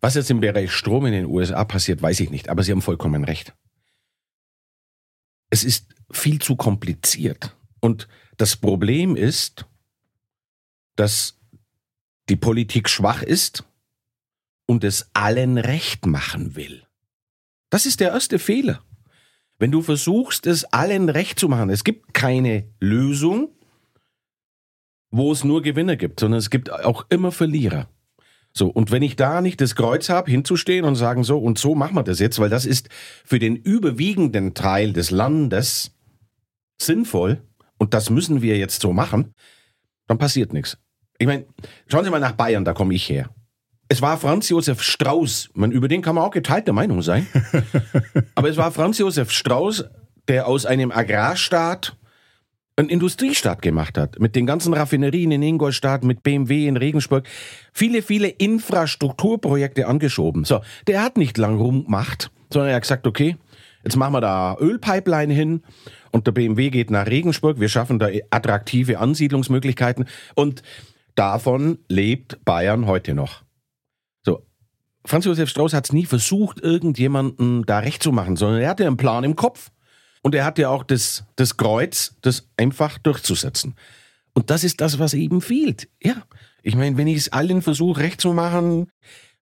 Was 0.01 0.15
jetzt 0.15 0.31
im 0.31 0.41
Bereich 0.41 0.73
Strom 0.73 1.07
in 1.07 1.13
den 1.13 1.27
USA 1.27 1.65
passiert, 1.65 2.01
weiß 2.01 2.21
ich 2.21 2.31
nicht, 2.31 2.49
aber 2.49 2.63
Sie 2.63 2.73
haben 2.73 2.83
vollkommen 2.83 3.25
recht. 3.25 3.55
Es 5.51 5.65
ist 5.65 5.95
viel 6.11 6.41
zu 6.41 6.57
kompliziert. 6.57 7.57
Und 7.81 8.09
das 8.37 8.57
Problem 8.57 9.17
ist, 9.17 9.67
dass 10.97 11.39
die 12.29 12.37
Politik 12.37 12.89
schwach 12.89 13.23
ist 13.23 13.65
und 14.67 14.85
es 14.85 15.11
allen 15.13 15.59
recht 15.59 16.07
machen 16.07 16.55
will. 16.57 16.87
Das 17.71 17.87
ist 17.87 18.01
der 18.01 18.11
erste 18.11 18.39
Fehler. 18.39 18.83
Wenn 19.59 19.73
du 19.73 19.83
versuchst, 19.83 20.47
es 20.47 20.65
allen 20.65 21.09
recht 21.09 21.39
zu 21.39 21.49
machen, 21.49 21.71
es 21.71 21.85
gibt 21.85 22.15
keine 22.15 22.73
Lösung, 22.79 23.51
wo 25.11 25.33
es 25.33 25.45
nur 25.45 25.61
Gewinner 25.61 25.97
gibt, 25.97 26.21
sondern 26.21 26.39
es 26.39 26.51
gibt 26.51 26.71
auch 26.71 27.05
immer 27.11 27.33
Verlierer. 27.33 27.89
So, 28.61 28.69
und 28.69 28.91
wenn 28.91 29.01
ich 29.01 29.17
da 29.17 29.41
nicht 29.41 29.63
das 29.63 29.75
Kreuz 29.75 30.11
habe, 30.11 30.31
hinzustehen 30.31 30.85
und 30.85 30.95
sagen, 30.95 31.25
so 31.25 31.39
und 31.39 31.59
so 31.59 31.75
machen 31.75 31.97
wir 31.97 32.03
das 32.03 32.19
jetzt, 32.19 32.39
weil 32.41 32.51
das 32.51 32.67
ist 32.67 32.91
für 33.25 33.39
den 33.39 33.57
überwiegenden 33.57 34.53
Teil 34.53 34.93
des 34.93 35.11
Landes 35.11 35.93
sinnvoll 36.79 37.41
und 37.79 37.95
das 37.95 38.11
müssen 38.11 38.43
wir 38.43 38.59
jetzt 38.59 38.83
so 38.83 38.93
machen, 38.93 39.33
dann 40.09 40.19
passiert 40.19 40.53
nichts. 40.53 40.77
Ich 41.17 41.27
meine, 41.27 41.47
schauen 41.87 42.05
Sie 42.05 42.11
mal 42.11 42.21
nach 42.21 42.33
Bayern, 42.33 42.67
da 42.67 42.75
komme 42.75 42.93
ich 42.93 43.09
her. 43.09 43.31
Es 43.89 44.03
war 44.03 44.19
Franz 44.19 44.51
Josef 44.51 44.83
Strauß, 44.83 45.53
man, 45.55 45.73
über 45.73 45.89
den 45.89 46.03
kann 46.03 46.17
man 46.17 46.25
auch 46.25 46.31
geteilter 46.31 46.75
Meinung 46.75 47.01
sein, 47.01 47.27
aber 48.35 48.51
es 48.51 48.59
war 48.59 48.73
Franz 48.73 48.99
Josef 48.99 49.31
Strauß, 49.31 49.87
der 50.29 50.47
aus 50.47 50.67
einem 50.67 50.93
Agrarstaat 50.93 51.97
einen 52.81 52.89
Industriestaat 52.89 53.63
gemacht 53.63 53.97
hat, 53.97 54.19
mit 54.19 54.35
den 54.35 54.47
ganzen 54.47 54.75
Raffinerien 54.75 55.31
in 55.31 55.43
Ingolstadt, 55.43 56.03
mit 56.03 56.23
BMW 56.23 56.67
in 56.67 56.77
Regensburg, 56.77 57.27
viele, 57.73 58.03
viele 58.03 58.29
Infrastrukturprojekte 58.29 59.87
angeschoben. 59.87 60.45
So, 60.45 60.61
der 60.87 61.03
hat 61.03 61.17
nicht 61.17 61.39
lang 61.39 61.59
rumgemacht, 61.59 62.31
sondern 62.53 62.71
er 62.71 62.77
hat 62.77 62.83
gesagt, 62.83 63.07
okay, 63.07 63.37
jetzt 63.85 63.97
machen 63.97 64.15
wir 64.15 64.21
da 64.21 64.57
Ölpipeline 64.59 65.33
hin 65.33 65.63
und 66.11 66.27
der 66.27 66.33
BMW 66.33 66.71
geht 66.71 66.91
nach 66.91 67.07
Regensburg, 67.07 67.61
wir 67.61 67.69
schaffen 67.69 67.99
da 67.99 68.09
attraktive 68.31 68.99
Ansiedlungsmöglichkeiten 68.99 70.07
und 70.35 70.63
davon 71.15 71.79
lebt 71.89 72.45
Bayern 72.45 72.87
heute 72.87 73.15
noch. 73.15 73.43
So, 74.25 74.47
Franz 75.05 75.27
Josef 75.27 75.51
Strauß 75.51 75.75
hat 75.75 75.85
es 75.85 75.93
nie 75.93 76.07
versucht, 76.07 76.61
irgendjemanden 76.61 77.65
da 77.65 77.81
recht 77.81 78.03
zu 78.03 78.11
machen, 78.11 78.37
sondern 78.37 78.63
er 78.63 78.71
hatte 78.71 78.87
einen 78.87 78.97
Plan 78.97 79.25
im 79.25 79.37
Kopf 79.37 79.71
und 80.23 80.35
er 80.35 80.45
hat 80.45 80.59
ja 80.59 80.69
auch 80.69 80.83
das, 80.83 81.25
das 81.37 81.57
Kreuz, 81.57 82.17
das 82.21 82.49
einfach 82.57 82.99
durchzusetzen. 82.99 83.75
Und 84.35 84.51
das 84.51 84.65
ist 84.65 84.81
das, 84.81 84.99
was 84.99 85.15
eben 85.15 85.41
fehlt. 85.41 85.89
Ja, 86.03 86.23
ich 86.63 86.77
meine, 86.77 86.97
wenn 86.97 87.07
ich 87.07 87.17
es 87.17 87.33
allen 87.33 87.63
versuche, 87.63 88.01
recht 88.01 88.21
zu 88.21 88.33
machen, 88.33 88.91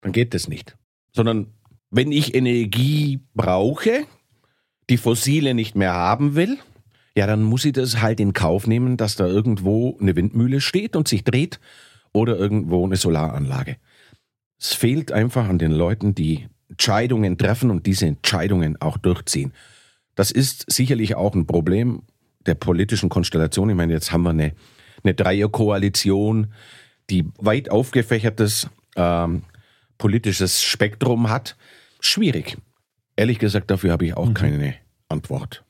dann 0.00 0.12
geht 0.12 0.34
das 0.34 0.48
nicht. 0.48 0.76
Sondern 1.12 1.46
wenn 1.90 2.12
ich 2.12 2.34
Energie 2.34 3.20
brauche, 3.34 4.06
die 4.90 4.96
fossile 4.96 5.54
nicht 5.54 5.76
mehr 5.76 5.94
haben 5.94 6.34
will, 6.34 6.58
ja, 7.16 7.26
dann 7.26 7.42
muss 7.42 7.64
ich 7.64 7.72
das 7.72 8.02
halt 8.02 8.18
in 8.18 8.32
Kauf 8.32 8.66
nehmen, 8.66 8.96
dass 8.96 9.14
da 9.14 9.26
irgendwo 9.26 9.96
eine 10.00 10.16
Windmühle 10.16 10.60
steht 10.60 10.96
und 10.96 11.06
sich 11.06 11.22
dreht 11.22 11.60
oder 12.12 12.36
irgendwo 12.36 12.84
eine 12.84 12.96
Solaranlage. 12.96 13.76
Es 14.58 14.74
fehlt 14.74 15.12
einfach 15.12 15.48
an 15.48 15.58
den 15.58 15.72
Leuten, 15.72 16.14
die 16.14 16.48
Entscheidungen 16.68 17.38
treffen 17.38 17.70
und 17.70 17.86
diese 17.86 18.06
Entscheidungen 18.06 18.80
auch 18.80 18.96
durchziehen. 18.96 19.52
Das 20.14 20.30
ist 20.30 20.70
sicherlich 20.70 21.14
auch 21.14 21.34
ein 21.34 21.46
Problem 21.46 22.02
der 22.46 22.54
politischen 22.54 23.08
Konstellation. 23.08 23.70
Ich 23.70 23.76
meine, 23.76 23.92
jetzt 23.92 24.12
haben 24.12 24.22
wir 24.22 24.30
eine, 24.30 24.54
eine 25.02 25.14
Dreierkoalition, 25.14 26.52
die 27.10 27.26
weit 27.38 27.70
aufgefächertes 27.70 28.68
ähm, 28.96 29.42
politisches 29.98 30.62
Spektrum 30.62 31.30
hat. 31.30 31.56
Schwierig. 32.00 32.56
Ehrlich 33.16 33.38
gesagt, 33.38 33.70
dafür 33.70 33.92
habe 33.92 34.06
ich 34.06 34.16
auch 34.16 34.28
mhm. 34.28 34.34
keine 34.34 34.74
Antwort 35.08 35.64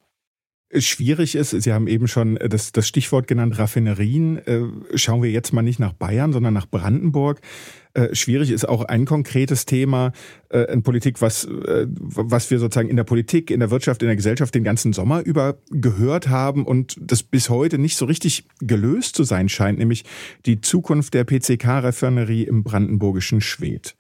schwierig 0.81 1.35
ist. 1.35 1.51
Sie 1.51 1.73
haben 1.73 1.87
eben 1.87 2.09
schon 2.09 2.37
das, 2.37 2.73
das 2.73 2.89
Stichwort 2.89 3.27
genannt, 3.27 3.59
Raffinerien. 3.59 4.39
Äh, 4.47 4.99
schauen 4.99 5.23
wir 5.23 5.31
jetzt 5.31 5.53
mal 5.53 5.63
nicht 5.63 5.79
nach 5.79 5.93
Bayern, 5.93 6.33
sondern 6.33 6.55
nach 6.55 6.67
Brandenburg. 6.67 7.41
Äh, 7.95 8.13
schwierig 8.15 8.51
ist 8.51 8.69
auch 8.69 8.85
ein 8.85 9.05
konkretes 9.05 9.67
Thema 9.67 10.13
äh, 10.49 10.73
in 10.73 10.83
Politik, 10.83 11.23
was, 11.23 11.47
was 11.49 12.51
wir 12.51 12.59
sozusagen 12.59 12.89
in 12.89 12.97
der 12.97 13.05
Politik, 13.05 13.53
in 13.53 13.61
der 13.61 13.71
Wirtschaft, 13.71 14.03
in 14.03 14.09
der 14.09 14.17
Gesellschaft 14.17 14.55
den 14.55 14.65
ganzen 14.65 14.93
Sommer 14.93 15.23
über 15.23 15.59
gehört 15.71 16.29
haben 16.29 16.67
und 16.67 16.97
das 17.01 17.23
bis 17.23 17.49
heute 17.51 17.79
nicht 17.79 17.97
so 17.97 18.05
richtig 18.05 18.49
gelöst 18.59 19.15
zu 19.15 19.23
sein 19.23 19.49
scheint, 19.49 19.79
nämlich 19.79 20.05
die 20.45 20.61
Zukunft 20.61 21.15
der 21.15 21.25
PCK-Raffinerie 21.25 22.43
im 22.43 22.65
brandenburgischen 22.65 23.41
Schwedt. 23.41 23.95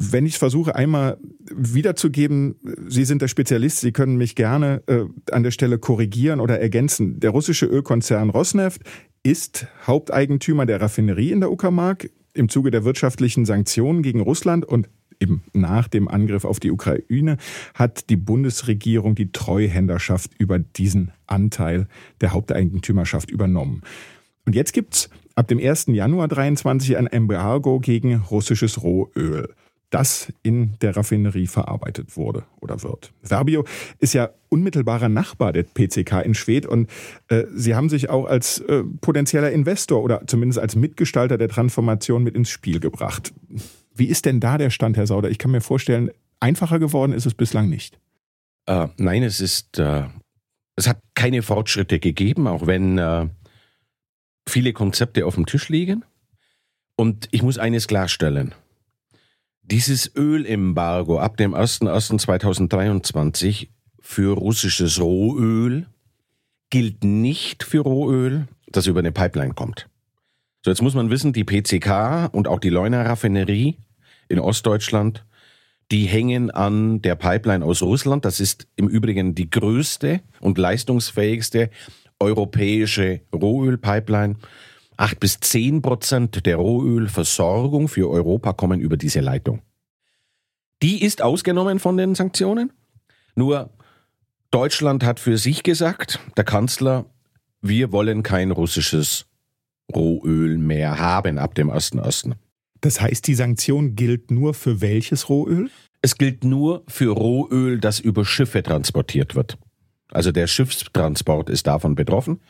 Wenn 0.00 0.26
ich 0.26 0.38
versuche 0.38 0.76
einmal 0.76 1.18
wiederzugeben, 1.50 2.56
Sie 2.86 3.04
sind 3.04 3.20
der 3.20 3.26
Spezialist, 3.26 3.80
Sie 3.80 3.90
können 3.90 4.16
mich 4.16 4.36
gerne 4.36 4.82
äh, 4.86 5.06
an 5.32 5.42
der 5.42 5.50
Stelle 5.50 5.78
korrigieren 5.78 6.40
oder 6.40 6.60
ergänzen. 6.60 7.18
Der 7.18 7.30
russische 7.30 7.66
Ölkonzern 7.66 8.30
Rosneft 8.30 8.82
ist 9.24 9.66
Haupteigentümer 9.86 10.66
der 10.66 10.80
Raffinerie 10.80 11.32
in 11.32 11.40
der 11.40 11.50
Uckermark 11.50 12.10
im 12.34 12.48
Zuge 12.48 12.70
der 12.70 12.84
wirtschaftlichen 12.84 13.44
Sanktionen 13.44 14.02
gegen 14.02 14.20
Russland 14.20 14.64
und 14.64 14.88
eben 15.20 15.42
nach 15.52 15.88
dem 15.88 16.08
Angriff 16.08 16.44
auf 16.44 16.60
die 16.60 16.70
Ukraine 16.70 17.36
hat 17.74 18.08
die 18.10 18.16
Bundesregierung 18.16 19.14
die 19.14 19.32
Treuhänderschaft 19.32 20.30
über 20.38 20.58
diesen 20.58 21.12
Anteil 21.26 21.88
der 22.20 22.32
Haupteigentümerschaft 22.32 23.30
übernommen. 23.30 23.82
Und 24.46 24.54
jetzt 24.54 24.72
gibt's 24.72 25.10
ab 25.34 25.48
dem 25.48 25.58
1. 25.58 25.86
Januar 25.88 26.28
23 26.28 26.96
ein 26.96 27.06
Embargo 27.06 27.80
gegen 27.80 28.16
russisches 28.16 28.82
Rohöl 28.82 29.54
das 29.90 30.32
in 30.42 30.74
der 30.80 30.96
Raffinerie 30.96 31.46
verarbeitet 31.46 32.16
wurde 32.16 32.44
oder 32.60 32.82
wird. 32.82 33.12
Verbio 33.22 33.64
ist 33.98 34.12
ja 34.12 34.30
unmittelbarer 34.50 35.08
Nachbar 35.08 35.52
der 35.52 35.62
PCK 35.62 36.22
in 36.24 36.34
Schwedt 36.34 36.66
und 36.66 36.90
äh, 37.28 37.44
Sie 37.54 37.74
haben 37.74 37.88
sich 37.88 38.10
auch 38.10 38.26
als 38.26 38.60
äh, 38.60 38.82
potenzieller 39.00 39.50
Investor 39.50 40.02
oder 40.02 40.26
zumindest 40.26 40.58
als 40.58 40.76
Mitgestalter 40.76 41.38
der 41.38 41.48
Transformation 41.48 42.22
mit 42.22 42.34
ins 42.34 42.50
Spiel 42.50 42.80
gebracht. 42.80 43.32
Wie 43.94 44.06
ist 44.06 44.26
denn 44.26 44.40
da 44.40 44.58
der 44.58 44.70
Stand, 44.70 44.96
Herr 44.96 45.06
Sauder? 45.06 45.30
Ich 45.30 45.38
kann 45.38 45.50
mir 45.50 45.60
vorstellen, 45.60 46.10
einfacher 46.40 46.78
geworden 46.78 47.12
ist 47.12 47.26
es 47.26 47.34
bislang 47.34 47.68
nicht. 47.68 47.98
Äh, 48.66 48.88
nein, 48.98 49.22
es 49.22 49.40
ist, 49.40 49.78
äh, 49.78 50.04
es 50.76 50.86
hat 50.86 51.00
keine 51.14 51.42
Fortschritte 51.42 51.98
gegeben, 51.98 52.46
auch 52.46 52.66
wenn 52.66 52.98
äh, 52.98 53.26
viele 54.46 54.74
Konzepte 54.74 55.24
auf 55.24 55.34
dem 55.34 55.46
Tisch 55.46 55.70
liegen. 55.70 56.04
Und 56.94 57.28
ich 57.30 57.42
muss 57.42 57.58
eines 57.58 57.86
klarstellen. 57.86 58.54
Dieses 59.70 60.10
Ölembargo 60.16 61.20
ab 61.20 61.36
dem 61.36 61.54
01.01.2023 61.54 63.68
für 64.00 64.34
russisches 64.34 64.98
Rohöl 64.98 65.84
gilt 66.70 67.04
nicht 67.04 67.64
für 67.64 67.80
Rohöl, 67.80 68.48
das 68.68 68.86
über 68.86 69.00
eine 69.00 69.12
Pipeline 69.12 69.52
kommt. 69.52 69.86
So, 70.64 70.70
jetzt 70.70 70.80
muss 70.80 70.94
man 70.94 71.10
wissen, 71.10 71.34
die 71.34 71.44
PCK 71.44 72.30
und 72.32 72.48
auch 72.48 72.60
die 72.60 72.70
Leuna 72.70 73.02
Raffinerie 73.02 73.76
in 74.28 74.38
Ostdeutschland, 74.38 75.26
die 75.90 76.06
hängen 76.06 76.50
an 76.50 77.02
der 77.02 77.16
Pipeline 77.16 77.62
aus 77.62 77.82
Russland. 77.82 78.24
Das 78.24 78.40
ist 78.40 78.66
im 78.76 78.88
Übrigen 78.88 79.34
die 79.34 79.50
größte 79.50 80.22
und 80.40 80.56
leistungsfähigste 80.56 81.68
europäische 82.18 83.20
Rohölpipeline. 83.34 84.36
Acht 84.98 85.20
bis 85.20 85.38
zehn 85.38 85.80
Prozent 85.80 86.44
der 86.44 86.56
Rohölversorgung 86.56 87.86
für 87.86 88.10
Europa 88.10 88.52
kommen 88.52 88.80
über 88.80 88.96
diese 88.96 89.20
Leitung. 89.20 89.62
Die 90.82 91.02
ist 91.02 91.22
ausgenommen 91.22 91.78
von 91.78 91.96
den 91.96 92.16
Sanktionen. 92.16 92.72
Nur 93.36 93.70
Deutschland 94.50 95.04
hat 95.04 95.20
für 95.20 95.38
sich 95.38 95.62
gesagt, 95.62 96.18
der 96.36 96.42
Kanzler, 96.42 97.06
wir 97.62 97.92
wollen 97.92 98.24
kein 98.24 98.50
russisches 98.50 99.26
Rohöl 99.94 100.58
mehr 100.58 100.98
haben 100.98 101.38
ab 101.38 101.54
dem 101.54 101.70
1.1. 101.70 102.32
Das 102.80 103.00
heißt, 103.00 103.26
die 103.28 103.34
Sanktion 103.34 103.94
gilt 103.94 104.32
nur 104.32 104.52
für 104.52 104.80
welches 104.80 105.28
Rohöl? 105.28 105.70
Es 106.02 106.16
gilt 106.16 106.42
nur 106.42 106.82
für 106.88 107.12
Rohöl, 107.12 107.78
das 107.78 108.00
über 108.00 108.24
Schiffe 108.24 108.64
transportiert 108.64 109.36
wird. 109.36 109.58
Also 110.10 110.32
der 110.32 110.48
Schiffstransport 110.48 111.50
ist 111.50 111.68
davon 111.68 111.94
betroffen. 111.94 112.40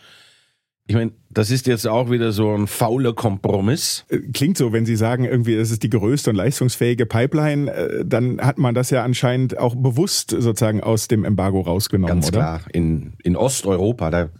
Ich 0.88 0.94
meine, 0.94 1.12
das 1.28 1.50
ist 1.50 1.66
jetzt 1.66 1.86
auch 1.86 2.10
wieder 2.10 2.32
so 2.32 2.54
ein 2.54 2.66
fauler 2.66 3.12
Kompromiss. 3.12 4.06
Äh, 4.08 4.20
klingt 4.32 4.56
so, 4.56 4.72
wenn 4.72 4.86
Sie 4.86 4.96
sagen, 4.96 5.24
irgendwie, 5.24 5.54
es 5.54 5.70
ist 5.70 5.82
die 5.82 5.90
größte 5.90 6.30
und 6.30 6.36
leistungsfähige 6.36 7.04
Pipeline, 7.04 7.70
äh, 7.70 8.04
dann 8.06 8.40
hat 8.40 8.56
man 8.56 8.74
das 8.74 8.88
ja 8.88 9.04
anscheinend 9.04 9.58
auch 9.58 9.74
bewusst 9.74 10.30
sozusagen 10.30 10.80
aus 10.80 11.06
dem 11.06 11.26
Embargo 11.26 11.60
rausgenommen, 11.60 12.16
Ganz 12.16 12.28
oder? 12.28 12.38
klar. 12.38 12.60
In, 12.72 13.12
in 13.22 13.36
Osteuropa, 13.36 14.10
da, 14.10 14.30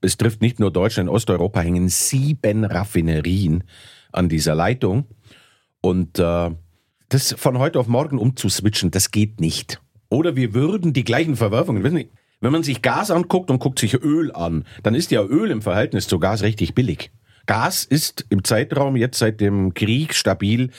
es 0.00 0.16
trifft 0.16 0.42
nicht 0.42 0.60
nur 0.60 0.70
Deutschland, 0.70 1.08
in 1.08 1.14
Osteuropa 1.14 1.60
hängen 1.60 1.88
sieben 1.88 2.64
Raffinerien 2.64 3.64
an 4.12 4.28
dieser 4.28 4.54
Leitung. 4.54 5.06
Und 5.80 6.20
äh, 6.20 6.50
das 7.08 7.34
von 7.36 7.58
heute 7.58 7.80
auf 7.80 7.88
morgen 7.88 8.18
umzuswitchen, 8.18 8.92
das 8.92 9.10
geht 9.10 9.40
nicht. 9.40 9.82
Oder 10.08 10.36
wir 10.36 10.54
würden 10.54 10.92
die 10.92 11.04
gleichen 11.04 11.34
Verwerfungen, 11.34 11.82
wissen 11.82 11.96
Sie, 11.96 12.10
wenn 12.40 12.52
man 12.52 12.62
sich 12.62 12.82
Gas 12.82 13.10
anguckt 13.10 13.50
und 13.50 13.58
guckt 13.58 13.78
sich 13.78 13.94
Öl 14.02 14.32
an, 14.32 14.64
dann 14.82 14.94
ist 14.94 15.10
ja 15.10 15.22
Öl 15.22 15.50
im 15.50 15.62
Verhältnis 15.62 16.08
zu 16.08 16.18
Gas 16.18 16.42
richtig 16.42 16.74
billig. 16.74 17.10
Gas 17.46 17.84
ist 17.84 18.26
im 18.30 18.44
Zeitraum 18.44 18.96
jetzt 18.96 19.18
seit 19.18 19.40
dem 19.40 19.74
Krieg 19.74 20.14
stabil 20.14 20.70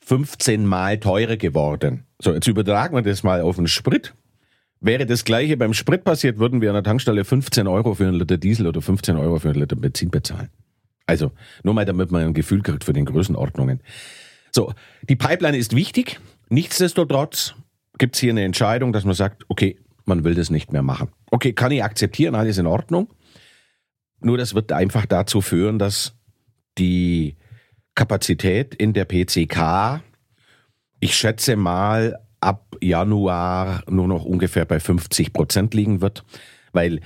15 0.00 0.64
mal 0.64 0.98
teurer 0.98 1.36
geworden. 1.36 2.06
So, 2.20 2.32
jetzt 2.32 2.46
übertragen 2.48 2.94
wir 2.96 3.02
das 3.02 3.22
mal 3.22 3.42
auf 3.42 3.56
den 3.56 3.68
Sprit. 3.68 4.14
Wäre 4.80 5.04
das 5.04 5.24
gleiche 5.24 5.56
beim 5.56 5.74
Sprit 5.74 6.04
passiert, 6.04 6.38
würden 6.38 6.62
wir 6.62 6.70
an 6.70 6.74
der 6.74 6.82
Tankstelle 6.82 7.24
15 7.24 7.66
Euro 7.66 7.94
für 7.94 8.06
einen 8.06 8.14
Liter 8.14 8.38
Diesel 8.38 8.66
oder 8.66 8.80
15 8.80 9.16
Euro 9.16 9.38
für 9.38 9.50
einen 9.50 9.60
Liter 9.60 9.76
Benzin 9.76 10.10
bezahlen. 10.10 10.48
Also, 11.06 11.32
nur 11.62 11.74
mal 11.74 11.84
damit 11.84 12.10
man 12.10 12.22
ein 12.22 12.34
Gefühl 12.34 12.62
kriegt 12.62 12.84
für 12.84 12.92
den 12.92 13.04
Größenordnungen. 13.04 13.82
So, 14.52 14.72
die 15.08 15.16
Pipeline 15.16 15.56
ist 15.56 15.76
wichtig. 15.76 16.18
Nichtsdestotrotz 16.48 17.54
gibt 17.98 18.14
es 18.14 18.20
hier 18.20 18.30
eine 18.30 18.44
Entscheidung, 18.44 18.92
dass 18.92 19.04
man 19.04 19.14
sagt, 19.14 19.44
okay, 19.48 19.76
man 20.04 20.24
will 20.24 20.34
das 20.34 20.50
nicht 20.50 20.72
mehr 20.72 20.82
machen. 20.82 21.08
Okay, 21.30 21.52
kann 21.52 21.72
ich 21.72 21.84
akzeptieren, 21.84 22.34
alles 22.34 22.58
in 22.58 22.66
Ordnung. 22.66 23.08
Nur 24.20 24.38
das 24.38 24.54
wird 24.54 24.72
einfach 24.72 25.06
dazu 25.06 25.40
führen, 25.40 25.78
dass 25.78 26.14
die 26.78 27.36
Kapazität 27.94 28.74
in 28.74 28.92
der 28.92 29.04
PCK, 29.04 30.02
ich 31.00 31.14
schätze 31.14 31.56
mal, 31.56 32.18
ab 32.40 32.76
Januar 32.80 33.82
nur 33.88 34.08
noch 34.08 34.24
ungefähr 34.24 34.64
bei 34.64 34.80
50 34.80 35.32
Prozent 35.32 35.74
liegen 35.74 36.00
wird, 36.00 36.24
weil 36.72 37.00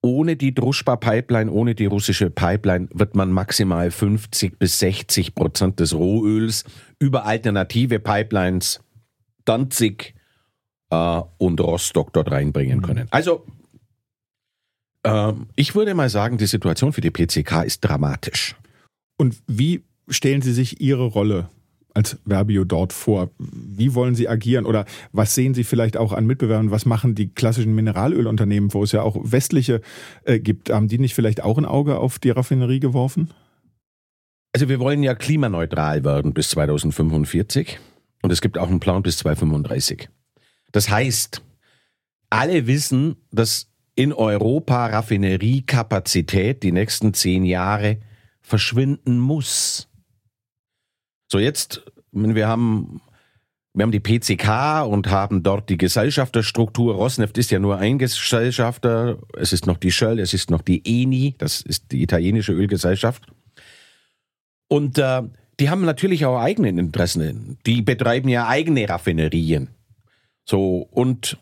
ohne 0.00 0.36
die 0.36 0.54
Druschba-Pipeline, 0.54 1.50
ohne 1.50 1.74
die 1.74 1.86
russische 1.86 2.28
Pipeline 2.28 2.88
wird 2.92 3.16
man 3.16 3.32
maximal 3.32 3.90
50 3.90 4.58
bis 4.58 4.78
60 4.78 5.34
Prozent 5.34 5.80
des 5.80 5.94
Rohöls 5.94 6.64
über 6.98 7.24
alternative 7.24 7.98
Pipelines 8.00 8.80
Danzig 9.46 10.13
äh, 10.94 11.22
und 11.38 11.60
Rostock 11.60 12.12
dort 12.12 12.30
reinbringen 12.30 12.78
mhm. 12.78 12.82
können. 12.82 13.08
Also 13.10 13.44
äh, 15.04 15.32
ich 15.56 15.74
würde 15.74 15.94
mal 15.94 16.08
sagen, 16.08 16.38
die 16.38 16.46
Situation 16.46 16.92
für 16.92 17.00
die 17.00 17.10
PCK 17.10 17.64
ist 17.64 17.80
dramatisch. 17.80 18.56
Und 19.16 19.36
wie 19.46 19.82
stellen 20.08 20.42
Sie 20.42 20.52
sich 20.52 20.80
Ihre 20.80 21.04
Rolle 21.04 21.48
als 21.94 22.18
Verbio 22.26 22.64
dort 22.64 22.92
vor? 22.92 23.30
Wie 23.38 23.94
wollen 23.94 24.16
Sie 24.16 24.28
agieren 24.28 24.66
oder 24.66 24.84
was 25.12 25.34
sehen 25.34 25.54
Sie 25.54 25.62
vielleicht 25.62 25.96
auch 25.96 26.12
an 26.12 26.26
Mitbewerbern? 26.26 26.72
Was 26.72 26.86
machen 26.86 27.14
die 27.14 27.28
klassischen 27.28 27.74
Mineralölunternehmen, 27.74 28.74
wo 28.74 28.82
es 28.82 28.92
ja 28.92 29.02
auch 29.02 29.16
westliche 29.22 29.80
äh, 30.24 30.40
gibt? 30.40 30.70
Haben 30.70 30.88
die 30.88 30.98
nicht 30.98 31.14
vielleicht 31.14 31.42
auch 31.42 31.58
ein 31.58 31.64
Auge 31.64 31.98
auf 31.98 32.18
die 32.18 32.30
Raffinerie 32.30 32.80
geworfen? 32.80 33.30
Also 34.52 34.68
wir 34.68 34.78
wollen 34.78 35.02
ja 35.02 35.14
klimaneutral 35.14 36.04
werden 36.04 36.32
bis 36.32 36.50
2045 36.50 37.78
und 38.22 38.30
es 38.30 38.40
gibt 38.40 38.56
auch 38.56 38.68
einen 38.68 38.80
Plan 38.80 39.02
bis 39.02 39.18
2035. 39.18 40.08
Das 40.74 40.90
heißt, 40.90 41.40
alle 42.30 42.66
wissen, 42.66 43.14
dass 43.30 43.70
in 43.94 44.12
Europa 44.12 44.86
Raffineriekapazität 44.86 46.64
die 46.64 46.72
nächsten 46.72 47.14
zehn 47.14 47.44
Jahre 47.44 47.98
verschwinden 48.40 49.20
muss. 49.20 49.88
So 51.30 51.38
jetzt, 51.38 51.84
wir 52.10 52.48
haben, 52.48 53.00
wir 53.72 53.84
haben 53.84 53.92
die 53.92 54.00
PCK 54.00 54.84
und 54.84 55.12
haben 55.12 55.44
dort 55.44 55.70
die 55.70 55.78
Gesellschafterstruktur. 55.78 56.96
Rosneft 56.96 57.38
ist 57.38 57.52
ja 57.52 57.60
nur 57.60 57.78
ein 57.78 58.00
Gesellschafter. 58.00 59.18
Es 59.38 59.52
ist 59.52 59.68
noch 59.68 59.76
die 59.76 59.92
Shell, 59.92 60.18
es 60.18 60.34
ist 60.34 60.50
noch 60.50 60.62
die 60.62 60.82
Eni, 60.84 61.36
das 61.38 61.60
ist 61.60 61.92
die 61.92 62.02
italienische 62.02 62.52
Ölgesellschaft. 62.52 63.28
Und 64.66 64.98
äh, 64.98 65.22
die 65.60 65.70
haben 65.70 65.84
natürlich 65.84 66.26
auch 66.26 66.40
eigene 66.40 66.70
Interessen. 66.70 67.58
Die 67.64 67.80
betreiben 67.80 68.28
ja 68.28 68.48
eigene 68.48 68.88
Raffinerien. 68.88 69.68
So, 70.44 70.88
und 70.90 71.38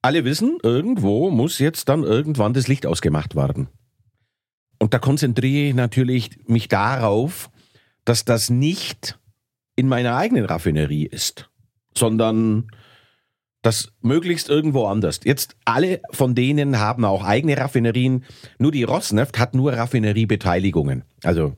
alle 0.00 0.24
wissen, 0.24 0.58
irgendwo 0.62 1.30
muss 1.30 1.58
jetzt 1.58 1.88
dann 1.88 2.02
irgendwann 2.02 2.54
das 2.54 2.68
Licht 2.68 2.86
ausgemacht 2.86 3.36
werden. 3.36 3.68
Und 4.78 4.94
da 4.94 4.98
konzentriere 4.98 5.68
ich 5.68 5.74
natürlich 5.74 6.30
mich 6.48 6.68
darauf, 6.68 7.50
dass 8.04 8.24
das 8.24 8.50
nicht 8.50 9.18
in 9.76 9.86
meiner 9.86 10.16
eigenen 10.16 10.44
Raffinerie 10.44 11.06
ist, 11.06 11.50
sondern 11.96 12.68
das 13.62 13.92
möglichst 14.00 14.48
irgendwo 14.48 14.86
anders. 14.86 15.20
Jetzt 15.22 15.56
alle 15.64 16.00
von 16.10 16.34
denen 16.34 16.80
haben 16.80 17.04
auch 17.04 17.22
eigene 17.24 17.56
Raffinerien. 17.56 18.24
Nur 18.58 18.72
die 18.72 18.82
Rosneft 18.82 19.38
hat 19.38 19.54
nur 19.54 19.72
Raffineriebeteiligungen. 19.72 21.04
Also 21.22 21.54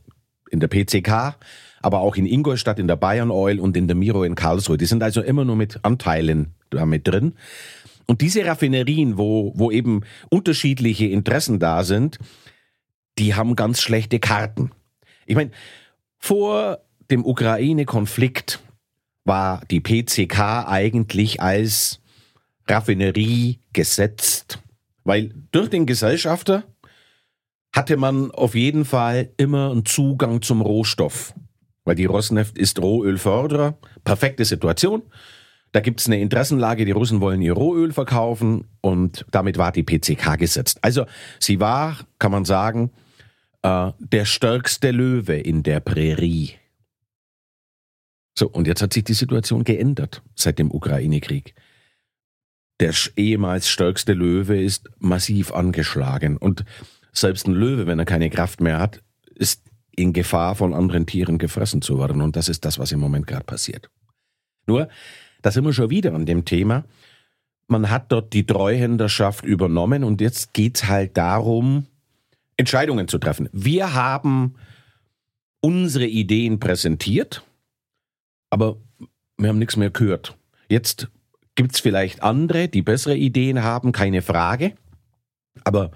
in 0.50 0.60
der 0.60 0.68
PCK, 0.68 1.38
aber 1.80 2.00
auch 2.00 2.16
in 2.16 2.26
Ingolstadt, 2.26 2.78
in 2.78 2.88
der 2.88 2.96
Bayern 2.96 3.30
Oil 3.30 3.58
und 3.58 3.76
in 3.76 3.88
der 3.88 3.96
Miro 3.96 4.22
in 4.22 4.34
Karlsruhe. 4.34 4.76
Die 4.76 4.84
sind 4.84 5.02
also 5.02 5.22
immer 5.22 5.46
nur 5.46 5.56
mit 5.56 5.82
Anteilen 5.82 6.54
damit 6.74 7.06
drin. 7.06 7.34
Und 8.06 8.20
diese 8.20 8.44
Raffinerien, 8.44 9.16
wo, 9.16 9.52
wo 9.54 9.70
eben 9.70 10.02
unterschiedliche 10.28 11.06
Interessen 11.06 11.58
da 11.58 11.84
sind, 11.84 12.18
die 13.18 13.34
haben 13.34 13.56
ganz 13.56 13.80
schlechte 13.80 14.18
Karten. 14.18 14.72
Ich 15.26 15.36
meine, 15.36 15.50
vor 16.18 16.78
dem 17.10 17.24
Ukraine-Konflikt 17.24 18.60
war 19.24 19.62
die 19.70 19.80
PCK 19.80 20.66
eigentlich 20.66 21.40
als 21.40 22.00
Raffinerie 22.66 23.60
gesetzt, 23.72 24.58
weil 25.04 25.34
durch 25.50 25.70
den 25.70 25.86
Gesellschafter 25.86 26.64
hatte 27.72 27.96
man 27.96 28.30
auf 28.30 28.54
jeden 28.54 28.84
Fall 28.84 29.30
immer 29.36 29.70
einen 29.70 29.84
Zugang 29.84 30.42
zum 30.42 30.60
Rohstoff, 30.60 31.34
weil 31.84 31.96
die 31.96 32.04
Rosneft 32.04 32.56
ist 32.56 32.80
Rohölförderer, 32.80 33.76
perfekte 34.04 34.44
Situation. 34.44 35.02
Da 35.74 35.80
gibt 35.80 35.98
es 35.98 36.06
eine 36.06 36.20
Interessenlage, 36.20 36.84
die 36.84 36.92
Russen 36.92 37.20
wollen 37.20 37.42
ihr 37.42 37.52
Rohöl 37.52 37.92
verkaufen 37.92 38.68
und 38.80 39.26
damit 39.32 39.58
war 39.58 39.72
die 39.72 39.82
PCK 39.82 40.38
gesetzt. 40.38 40.78
Also 40.82 41.04
sie 41.40 41.58
war, 41.58 41.98
kann 42.20 42.30
man 42.30 42.44
sagen, 42.44 42.92
äh, 43.62 43.90
der 43.98 44.24
stärkste 44.24 44.92
Löwe 44.92 45.34
in 45.34 45.64
der 45.64 45.80
Prärie. 45.80 46.52
So, 48.38 48.48
und 48.48 48.68
jetzt 48.68 48.82
hat 48.82 48.92
sich 48.92 49.02
die 49.02 49.14
Situation 49.14 49.64
geändert 49.64 50.22
seit 50.36 50.60
dem 50.60 50.70
Ukraine-Krieg. 50.70 51.56
Der 52.78 52.94
ehemals 53.16 53.68
stärkste 53.68 54.12
Löwe 54.12 54.62
ist 54.62 54.88
massiv 55.00 55.52
angeschlagen 55.52 56.36
und 56.36 56.64
selbst 57.12 57.48
ein 57.48 57.52
Löwe, 57.52 57.88
wenn 57.88 57.98
er 57.98 58.04
keine 58.04 58.30
Kraft 58.30 58.60
mehr 58.60 58.78
hat, 58.78 59.02
ist 59.34 59.64
in 59.96 60.12
Gefahr, 60.12 60.54
von 60.54 60.72
anderen 60.72 61.06
Tieren 61.06 61.38
gefressen 61.38 61.82
zu 61.82 61.98
werden. 61.98 62.22
Und 62.22 62.36
das 62.36 62.48
ist 62.48 62.64
das, 62.64 62.78
was 62.78 62.92
im 62.92 63.00
Moment 63.00 63.26
gerade 63.26 63.44
passiert. 63.44 63.90
Nur, 64.66 64.88
da 65.44 65.50
sind 65.50 65.64
wir 65.66 65.74
schon 65.74 65.90
wieder 65.90 66.14
an 66.14 66.24
dem 66.24 66.46
Thema. 66.46 66.84
Man 67.66 67.90
hat 67.90 68.10
dort 68.10 68.32
die 68.32 68.46
Treuhänderschaft 68.46 69.44
übernommen 69.44 70.02
und 70.02 70.22
jetzt 70.22 70.54
geht's 70.54 70.88
halt 70.88 71.18
darum, 71.18 71.86
Entscheidungen 72.56 73.08
zu 73.08 73.18
treffen. 73.18 73.50
Wir 73.52 73.92
haben 73.92 74.54
unsere 75.60 76.06
Ideen 76.06 76.60
präsentiert, 76.60 77.44
aber 78.48 78.78
wir 79.36 79.50
haben 79.50 79.58
nichts 79.58 79.76
mehr 79.76 79.90
gehört. 79.90 80.34
Jetzt 80.70 81.08
gibt 81.56 81.74
es 81.74 81.80
vielleicht 81.80 82.22
andere, 82.22 82.68
die 82.68 82.80
bessere 82.80 83.16
Ideen 83.16 83.62
haben, 83.62 83.92
keine 83.92 84.22
Frage. 84.22 84.72
Aber 85.62 85.90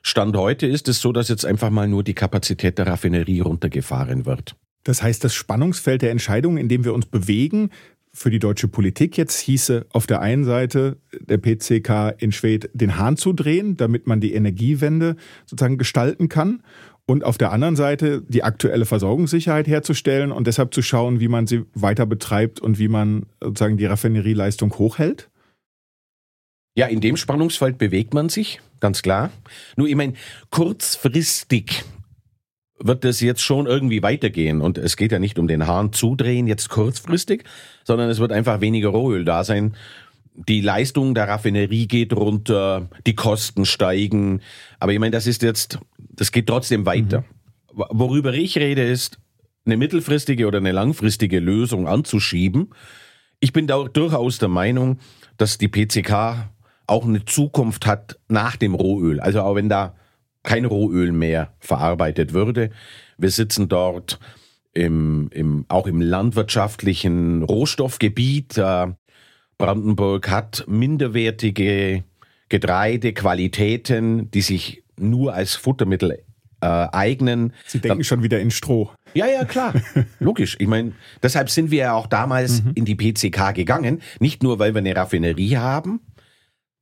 Stand 0.00 0.34
heute 0.34 0.66
ist 0.66 0.88
es 0.88 1.02
so, 1.02 1.12
dass 1.12 1.28
jetzt 1.28 1.44
einfach 1.44 1.68
mal 1.68 1.88
nur 1.88 2.04
die 2.04 2.14
Kapazität 2.14 2.78
der 2.78 2.86
Raffinerie 2.86 3.40
runtergefahren 3.40 4.24
wird. 4.24 4.56
Das 4.82 5.02
heißt, 5.02 5.24
das 5.24 5.34
Spannungsfeld 5.34 6.00
der 6.00 6.10
Entscheidungen, 6.10 6.56
in 6.56 6.68
dem 6.70 6.84
wir 6.84 6.94
uns 6.94 7.04
bewegen, 7.04 7.70
für 8.14 8.30
die 8.30 8.38
deutsche 8.38 8.68
Politik 8.68 9.18
jetzt 9.18 9.40
hieße 9.40 9.86
auf 9.92 10.06
der 10.06 10.20
einen 10.20 10.44
Seite 10.44 10.98
der 11.20 11.38
PCK 11.38 12.14
in 12.16 12.30
Schwedt 12.30 12.70
den 12.72 12.96
Hahn 12.96 13.16
zu 13.16 13.32
drehen, 13.32 13.76
damit 13.76 14.06
man 14.06 14.20
die 14.20 14.34
Energiewende 14.34 15.16
sozusagen 15.46 15.78
gestalten 15.78 16.28
kann 16.28 16.62
und 17.06 17.24
auf 17.24 17.38
der 17.38 17.50
anderen 17.50 17.74
Seite 17.74 18.22
die 18.28 18.44
aktuelle 18.44 18.86
Versorgungssicherheit 18.86 19.66
herzustellen 19.66 20.30
und 20.30 20.46
deshalb 20.46 20.72
zu 20.72 20.80
schauen, 20.80 21.18
wie 21.18 21.28
man 21.28 21.48
sie 21.48 21.64
weiter 21.74 22.06
betreibt 22.06 22.60
und 22.60 22.78
wie 22.78 22.88
man 22.88 23.26
sozusagen 23.42 23.76
die 23.76 23.86
Raffinerieleistung 23.86 24.72
hochhält? 24.78 25.28
Ja, 26.76 26.86
in 26.86 27.00
dem 27.00 27.16
Spannungsfeld 27.16 27.78
bewegt 27.78 28.14
man 28.14 28.28
sich, 28.28 28.60
ganz 28.80 29.02
klar. 29.02 29.30
Nur, 29.76 29.88
ich 29.88 29.96
meine, 29.96 30.14
kurzfristig 30.50 31.84
wird 32.78 33.04
es 33.04 33.20
jetzt 33.20 33.42
schon 33.42 33.66
irgendwie 33.66 34.02
weitergehen. 34.02 34.60
Und 34.60 34.78
es 34.78 34.96
geht 34.96 35.12
ja 35.12 35.18
nicht 35.18 35.38
um 35.38 35.48
den 35.48 35.66
Hahn 35.66 35.92
zudrehen, 35.92 36.46
jetzt 36.46 36.68
kurzfristig, 36.68 37.44
sondern 37.84 38.10
es 38.10 38.18
wird 38.18 38.32
einfach 38.32 38.60
weniger 38.60 38.88
Rohöl 38.88 39.24
da 39.24 39.44
sein. 39.44 39.74
Die 40.34 40.60
Leistung 40.60 41.14
der 41.14 41.28
Raffinerie 41.28 41.86
geht 41.86 42.12
runter, 42.12 42.88
die 43.06 43.14
Kosten 43.14 43.64
steigen. 43.64 44.40
Aber 44.80 44.92
ich 44.92 44.98
meine, 44.98 45.12
das 45.12 45.26
ist 45.26 45.42
jetzt, 45.42 45.78
das 45.98 46.32
geht 46.32 46.48
trotzdem 46.48 46.86
weiter. 46.86 47.20
Mhm. 47.72 47.84
Worüber 47.90 48.32
ich 48.32 48.56
rede, 48.58 48.82
ist, 48.82 49.18
eine 49.66 49.76
mittelfristige 49.76 50.46
oder 50.46 50.58
eine 50.58 50.72
langfristige 50.72 51.38
Lösung 51.38 51.88
anzuschieben. 51.88 52.70
Ich 53.40 53.52
bin 53.52 53.66
da 53.66 53.84
durchaus 53.84 54.38
der 54.38 54.48
Meinung, 54.48 54.98
dass 55.38 55.58
die 55.58 55.68
PCK 55.68 56.50
auch 56.86 57.04
eine 57.06 57.24
Zukunft 57.24 57.86
hat 57.86 58.18
nach 58.28 58.56
dem 58.56 58.74
Rohöl. 58.74 59.20
Also 59.20 59.40
auch 59.40 59.54
wenn 59.54 59.68
da 59.68 59.94
kein 60.44 60.64
Rohöl 60.64 61.10
mehr 61.10 61.52
verarbeitet 61.58 62.32
würde. 62.32 62.70
Wir 63.18 63.30
sitzen 63.30 63.68
dort 63.68 64.20
im, 64.72 65.30
im, 65.32 65.64
auch 65.68 65.86
im 65.88 66.00
landwirtschaftlichen 66.00 67.42
Rohstoffgebiet. 67.42 68.56
Äh, 68.58 68.92
Brandenburg 69.58 70.30
hat 70.30 70.64
minderwertige 70.68 72.04
Getreidequalitäten, 72.48 74.30
die 74.30 74.42
sich 74.42 74.84
nur 74.96 75.34
als 75.34 75.54
Futtermittel 75.54 76.24
äh, 76.60 76.66
eignen. 76.66 77.52
Sie 77.66 77.80
denken 77.80 77.98
da, 77.98 78.04
schon 78.04 78.22
wieder 78.22 78.40
in 78.40 78.50
Stroh. 78.50 78.90
Ja, 79.14 79.26
ja, 79.26 79.44
klar. 79.44 79.74
Logisch. 80.18 80.56
Ich 80.58 80.66
meine, 80.66 80.92
deshalb 81.22 81.50
sind 81.50 81.70
wir 81.70 81.78
ja 81.78 81.92
auch 81.94 82.06
damals 82.06 82.62
mhm. 82.62 82.72
in 82.74 82.84
die 82.84 82.96
PCK 82.96 83.54
gegangen. 83.54 84.02
Nicht 84.18 84.42
nur, 84.42 84.58
weil 84.58 84.74
wir 84.74 84.80
eine 84.80 84.94
Raffinerie 84.94 85.56
haben, 85.56 86.00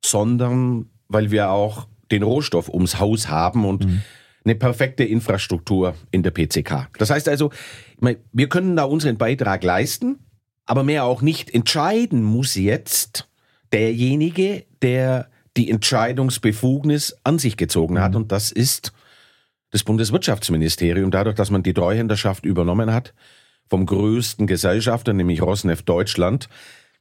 sondern 0.05 0.90
weil 1.09 1.31
wir 1.31 1.51
auch 1.51 1.88
den 2.12 2.22
Rohstoff 2.22 2.68
ums 2.68 3.01
Haus 3.01 3.29
haben 3.29 3.64
und 3.64 3.87
mhm. 3.87 4.03
eine 4.44 4.55
perfekte 4.55 5.05
Infrastruktur 5.05 5.94
in 6.11 6.22
der 6.22 6.31
PCK. 6.31 6.88
Das 6.98 7.11
heißt 7.11 7.29
also, 7.29 7.51
wir 8.33 8.48
können 8.48 8.77
da 8.77 8.85
unseren 8.85 9.16
Beitrag 9.16 9.64
leisten, 9.64 10.18
aber 10.66 10.85
mehr 10.85 11.05
auch 11.05 11.22
nicht. 11.22 11.53
Entscheiden 11.53 12.22
muss 12.22 12.55
jetzt 12.55 13.29
derjenige, 13.72 14.64
der 14.83 15.29
die 15.57 15.70
Entscheidungsbefugnis 15.70 17.16
an 17.25 17.38
sich 17.38 17.57
gezogen 17.57 18.01
hat. 18.01 18.12
Mhm. 18.12 18.18
Und 18.18 18.33
das 18.33 18.53
ist 18.53 18.92
das 19.70 19.85
Bundeswirtschaftsministerium, 19.85 21.11
dadurch, 21.11 21.35
dass 21.35 21.51
man 21.51 21.62
die 21.62 21.75
Treuhänderschaft 21.75 22.44
übernommen 22.44 22.92
hat 22.92 23.14
vom 23.68 23.87
größten 23.87 24.46
Gesellschafter, 24.46 25.14
nämlich 25.14 25.40
Rosneft 25.40 25.88
Deutschland, 25.88 26.48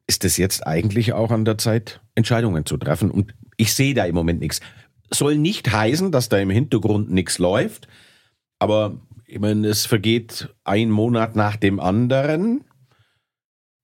ist 0.08 0.24
es 0.24 0.38
jetzt 0.38 0.66
eigentlich 0.66 1.14
auch 1.14 1.32
an 1.32 1.46
der 1.46 1.58
Zeit, 1.58 2.02
Entscheidungen 2.16 2.66
zu 2.66 2.78
treffen. 2.78 3.12
Und 3.12 3.34
ich 3.58 3.74
sehe 3.74 3.94
da 3.94 4.06
im 4.06 4.16
Moment 4.16 4.40
nichts. 4.40 4.62
Soll 5.14 5.38
nicht 5.38 5.72
heißen, 5.72 6.12
dass 6.12 6.30
da 6.30 6.38
im 6.38 6.50
Hintergrund 6.50 7.12
nichts 7.12 7.38
läuft, 7.38 7.88
aber 8.60 8.98
ich 9.26 9.40
meine, 9.40 9.68
es 9.68 9.86
vergeht 9.86 10.54
ein 10.64 10.90
Monat 10.90 11.36
nach 11.36 11.56
dem 11.56 11.80
anderen. 11.80 12.64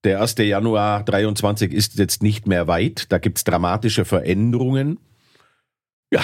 Der 0.03 0.21
1. 0.21 0.35
Januar 0.39 1.03
23 1.03 1.71
ist 1.71 1.97
jetzt 1.97 2.21
nicht 2.21 2.47
mehr 2.47 2.67
weit. 2.67 3.11
Da 3.11 3.17
gibt 3.17 3.37
es 3.37 3.43
dramatische 3.43 4.05
Veränderungen. 4.05 4.99
Ja, 6.11 6.21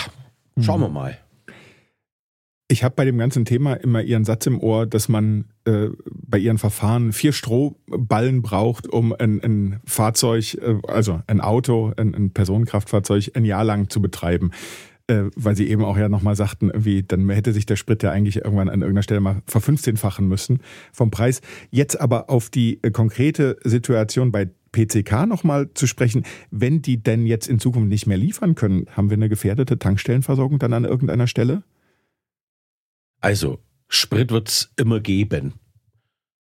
schauen 0.59 0.81
wir 0.81 0.87
mhm. 0.89 0.93
mal. 0.93 1.17
Ich 2.69 2.83
habe 2.83 2.95
bei 2.95 3.05
dem 3.05 3.17
ganzen 3.17 3.45
Thema 3.45 3.73
immer 3.75 4.01
Ihren 4.01 4.25
Satz 4.25 4.45
im 4.45 4.59
Ohr, 4.59 4.85
dass 4.87 5.09
man 5.09 5.45
äh, 5.65 5.89
bei 6.11 6.37
Ihren 6.37 6.57
Verfahren 6.57 7.13
vier 7.13 7.31
Strohballen 7.31 8.41
braucht, 8.41 8.87
um 8.87 9.13
ein, 9.13 9.41
ein 9.41 9.79
Fahrzeug, 9.85 10.55
äh, 10.55 10.79
also 10.87 11.21
ein 11.27 11.39
Auto, 11.39 11.93
ein, 11.97 12.15
ein, 12.15 12.31
Personenkraftfahrzeug 12.31 13.31
ein 13.35 13.45
Jahr 13.45 13.63
lang 13.63 13.89
zu 13.89 14.01
betreiben. 14.01 14.51
Äh, 15.07 15.25
weil 15.35 15.55
Sie 15.55 15.67
eben 15.67 15.83
auch 15.83 15.97
ja 15.97 16.07
nochmal 16.07 16.35
sagten, 16.37 16.71
wie, 16.73 17.03
dann 17.03 17.29
hätte 17.29 17.51
sich 17.51 17.65
der 17.65 17.75
Sprit 17.75 18.03
ja 18.03 18.11
eigentlich 18.11 18.37
irgendwann 18.37 18.69
an 18.69 18.81
irgendeiner 18.81 19.03
Stelle 19.03 19.19
mal 19.19 19.41
verfünfzehnfachen 19.47 20.27
müssen 20.27 20.61
vom 20.93 21.11
Preis. 21.11 21.41
Jetzt 21.71 21.99
aber 21.99 22.29
auf 22.29 22.49
die 22.49 22.79
äh, 22.83 22.91
konkrete 22.91 23.57
Situation 23.65 24.31
bei 24.31 24.49
PCK 24.71 25.25
nochmal 25.27 25.69
zu 25.73 25.87
sprechen. 25.87 26.25
Wenn 26.51 26.81
die 26.81 27.03
denn 27.03 27.25
jetzt 27.25 27.47
in 27.47 27.59
Zukunft 27.59 27.89
nicht 27.89 28.07
mehr 28.07 28.17
liefern 28.17 28.55
können, 28.55 28.87
haben 28.91 29.09
wir 29.09 29.17
eine 29.17 29.27
gefährdete 29.27 29.77
Tankstellenversorgung 29.77 30.57
dann 30.57 30.73
an 30.73 30.85
irgendeiner 30.85 31.27
Stelle? 31.27 31.63
Also, 33.19 33.59
Sprit 33.89 34.31
wird 34.31 34.47
es 34.49 34.71
immer 34.77 35.01
geben. 35.01 35.53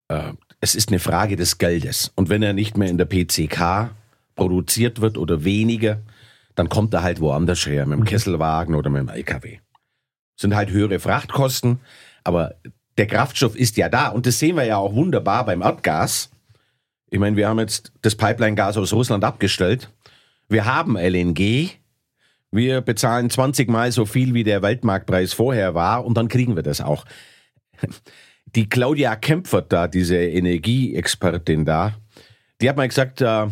Äh, 0.09 0.33
es 0.61 0.75
ist 0.75 0.89
eine 0.89 0.99
Frage 0.99 1.37
des 1.37 1.59
Geldes. 1.59 2.13
Und 2.17 2.29
wenn 2.29 2.43
er 2.43 2.55
nicht 2.55 2.77
mehr 2.77 2.89
in 2.89 2.99
der 2.99 3.07
PCK 3.07 3.95
produziert 4.35 5.01
wird 5.01 5.17
oder 5.17 5.45
weniger, 5.45 6.03
dann 6.59 6.69
kommt 6.69 6.93
er 6.93 7.05
halt 7.05 7.21
woanders 7.21 7.65
her, 7.67 7.87
mit 7.87 7.99
dem 7.99 8.01
mhm. 8.01 8.07
Kesselwagen 8.07 8.75
oder 8.75 8.91
mit 8.91 9.01
dem 9.01 9.09
LKW. 9.09 9.59
Sind 10.37 10.57
halt 10.57 10.71
höhere 10.71 10.99
Frachtkosten, 10.99 11.79
aber 12.25 12.57
der 12.97 13.07
Kraftstoff 13.07 13.55
ist 13.55 13.77
ja 13.77 13.89
da 13.89 14.09
und 14.09 14.27
das 14.27 14.41
sehen 14.41 14.57
wir 14.57 14.65
ja 14.65 14.77
auch 14.77 14.93
wunderbar 14.93 15.47
beim 15.47 15.63
Erdgas. 15.63 16.31
Ich 17.11 17.21
meine, 17.21 17.37
wir 17.37 17.49
haben 17.49 17.61
jetzt 17.61 17.93
das 18.03 18.17
Pipeline-Gas 18.17 18.77
aus 18.77 18.93
Russland 18.93 19.23
abgestellt. 19.23 19.93
Wir 20.49 20.65
haben 20.65 20.97
LNG, 20.97 21.71
wir 22.51 22.81
bezahlen 22.81 23.31
20 23.31 23.71
Mal 23.71 23.93
so 23.93 24.05
viel, 24.05 24.35
wie 24.35 24.43
der 24.43 24.61
Weltmarktpreis 24.61 25.35
vorher 25.35 25.77
war 25.77 26.05
und 26.05 26.17
dann 26.17 26.27
kriegen 26.27 26.57
wir 26.57 26.65
das 26.65 26.81
auch. 26.81 27.05
Die 28.57 28.69
Claudia 28.69 29.15
Kempfert 29.15 29.73
da, 29.73 29.89
diese 29.89 30.17
Energieexpertin 30.17 31.67
da, 31.67 31.93
die 32.63 32.69
hat 32.71 32.79
mal 32.79 32.89
gesagt, 32.89 33.21
äh, 33.21 33.47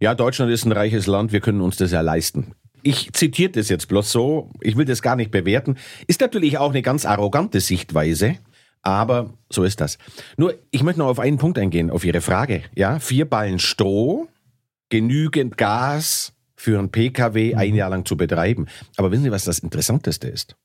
ja, 0.00 0.14
Deutschland 0.14 0.50
ist 0.50 0.64
ein 0.64 0.72
reiches 0.72 1.06
Land, 1.06 1.32
wir 1.32 1.40
können 1.40 1.60
uns 1.60 1.76
das 1.76 1.92
ja 1.92 2.00
leisten. 2.00 2.54
Ich 2.82 3.12
zitiere 3.12 3.52
das 3.52 3.68
jetzt 3.68 3.88
bloß 3.88 4.10
so, 4.10 4.50
ich 4.62 4.76
will 4.76 4.86
das 4.86 5.02
gar 5.02 5.14
nicht 5.14 5.30
bewerten. 5.30 5.76
Ist 6.06 6.22
natürlich 6.22 6.56
auch 6.58 6.70
eine 6.70 6.82
ganz 6.82 7.04
arrogante 7.04 7.60
Sichtweise, 7.60 8.36
aber 8.82 9.34
so 9.50 9.64
ist 9.64 9.80
das. 9.80 9.98
Nur, 10.38 10.54
ich 10.70 10.82
möchte 10.82 11.00
noch 11.00 11.08
auf 11.08 11.20
einen 11.20 11.36
Punkt 11.36 11.58
eingehen, 11.58 11.90
auf 11.90 12.04
Ihre 12.04 12.22
Frage. 12.22 12.62
Ja, 12.74 12.98
vier 12.98 13.28
Ballen 13.28 13.58
Stroh, 13.58 14.28
genügend 14.88 15.58
Gas, 15.58 16.32
für 16.60 16.78
einen 16.78 16.90
Pkw 16.90 17.54
ein 17.54 17.70
mhm. 17.70 17.76
Jahr 17.76 17.90
lang 17.90 18.04
zu 18.04 18.18
betreiben. 18.18 18.66
Aber 18.96 19.10
wissen 19.10 19.24
Sie, 19.24 19.30
was 19.30 19.44
das 19.44 19.60
Interessanteste 19.60 20.28
ist? 20.28 20.56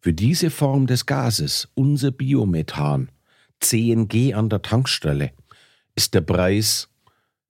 Für 0.00 0.14
diese 0.14 0.50
Form 0.50 0.86
des 0.86 1.04
Gases, 1.04 1.68
unser 1.74 2.10
Biomethan, 2.10 3.10
CNG 3.60 4.32
an 4.34 4.48
der 4.48 4.62
Tankstelle, 4.62 5.32
ist 5.94 6.14
der 6.14 6.22
Preis 6.22 6.88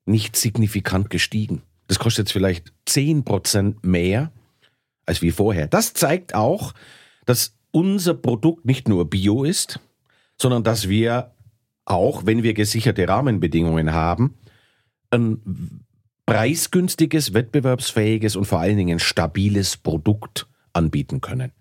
nicht 0.05 0.37
signifikant 0.37 1.11
gestiegen. 1.11 1.63
Das 1.89 1.99
kostet 1.99 2.27
jetzt 2.27 2.33
vielleicht 2.33 2.73
10% 2.89 3.77
mehr 3.83 4.33
als 5.07 5.23
wie 5.23 5.31
vorher. 5.31 5.67
Das 5.67 5.95
zeigt 5.95 6.35
auch, 6.35 6.73
dass 7.27 7.57
unser 7.71 8.15
Produkt 8.15 8.65
nicht 8.65 8.89
nur 8.89 9.09
Bio 9.09 9.45
ist, 9.45 9.81
sondern 10.41 10.65
dass 10.65 10.89
wir 10.89 11.33
auch, 11.85 12.27
wenn 12.27 12.43
wir 12.43 12.55
gesicherte 12.55 13.09
Rahmenbedingungen 13.09 13.93
haben, 13.93 14.35
ein 15.11 15.85
preisgünstiges, 16.27 17.35
wettbewerbsfähiges 17.35 18.37
und 18.37 18.45
vor 18.45 18.61
allen 18.61 18.77
Dingen 18.77 18.99
stabiles 18.99 19.77
Produkt 19.77 20.47
anbieten 20.73 21.21
können. 21.21 21.53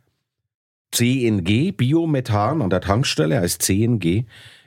CNG, 0.92 1.72
Biomethan 1.72 2.62
an 2.62 2.70
der 2.70 2.82
Tankstelle 2.82 3.40
als 3.40 3.58
CNG, 3.58 4.26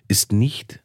ist 0.08 0.32
nicht 0.32 0.84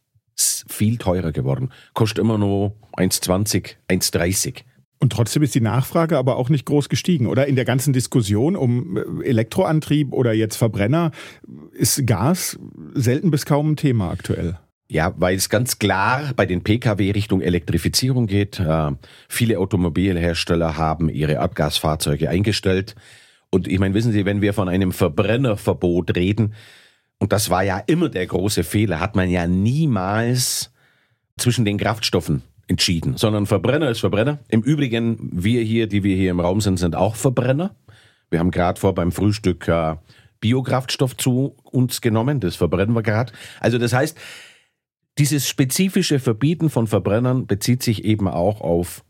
viel 0.67 0.97
teurer 0.97 1.32
geworden. 1.32 1.71
Kostet 1.93 2.19
immer 2.19 2.38
nur 2.38 2.75
1,20, 2.97 3.75
1,30. 3.89 4.63
Und 5.02 5.13
trotzdem 5.13 5.43
ist 5.43 5.56
die 5.56 5.62
Nachfrage 5.62 6.17
aber 6.17 6.36
auch 6.36 6.49
nicht 6.49 6.65
groß 6.65 6.89
gestiegen, 6.89 7.28
oder? 7.28 7.47
In 7.47 7.56
der 7.56 7.65
ganzen 7.65 7.93
Diskussion 7.93 8.56
um 8.56 8.97
äh, 8.97 9.25
Elektroantrieb 9.25 10.12
oder 10.13 10.34
jetzt 10.34 10.58
Verbrenner 10.58 11.12
ist 11.71 12.06
Gas 12.06 12.60
selten 12.93 13.32
bis 13.32 13.45
kaum 13.45 13.71
ein 13.71 13.75
Thema 13.78 14.12
aktuell. 14.12 14.58
Ja, 14.91 15.13
weil 15.17 15.38
es 15.38 15.49
ganz 15.49 15.78
klar 15.78 16.34
bei 16.36 16.45
den 16.45 16.63
Pkw 16.63 17.12
Richtung 17.12 17.41
Elektrifizierung 17.41 18.28
geht. 18.28 18.60
Äh, 18.60 18.91
viele 19.30 19.60
Automobilhersteller 19.60 20.78
haben 20.78 21.10
ihre 21.10 21.39
Abgasfahrzeuge 21.39 22.30
eingestellt. 22.30 22.95
Und 23.52 23.67
ich 23.67 23.80
meine, 23.80 23.93
wissen 23.93 24.12
Sie, 24.12 24.25
wenn 24.25 24.41
wir 24.41 24.54
von 24.54 24.67
einem 24.67 24.91
Verbrennerverbot 24.91 26.15
reden, 26.15 26.54
und 27.19 27.34
das 27.34 27.49
war 27.49 27.63
ja 27.63 27.77
immer 27.86 28.10
der 28.10 28.25
große 28.25 28.63
Fehler, 28.63 28.99
hat 28.99 29.15
man 29.15 29.29
ja 29.29 29.45
niemals 29.45 30.71
zwischen 31.38 31.65
den 31.65 31.77
Kraftstoffen 31.77 32.41
entschieden, 32.67 33.17
sondern 33.17 33.45
Verbrenner 33.45 33.89
ist 33.89 33.99
Verbrenner. 33.99 34.39
Im 34.47 34.62
Übrigen, 34.62 35.29
wir 35.34 35.62
hier, 35.62 35.88
die 35.88 36.03
wir 36.03 36.15
hier 36.15 36.32
im 36.32 36.39
Raum 36.39 36.62
sind, 36.62 36.77
sind 36.77 36.95
auch 36.95 37.15
Verbrenner. 37.15 37.75
Wir 38.29 38.39
haben 38.39 38.51
gerade 38.51 38.79
vor 38.79 38.93
beim 38.93 39.12
Frühstück 39.12 39.67
äh, 39.67 39.95
Biokraftstoff 40.39 41.17
zu 41.17 41.55
uns 41.63 42.01
genommen, 42.01 42.39
das 42.39 42.55
verbrennen 42.55 42.95
wir 42.95 43.03
gerade. 43.03 43.34
Also 43.60 43.77
das 43.77 43.93
heißt, 43.93 44.17
dieses 45.17 45.49
spezifische 45.49 46.19
Verbieten 46.19 46.69
von 46.69 46.88
Verbrennern 46.88 47.45
bezieht 47.45 47.84
sich 47.84 48.05
eben 48.05 48.27
auch 48.27 48.62
auf 48.62 49.03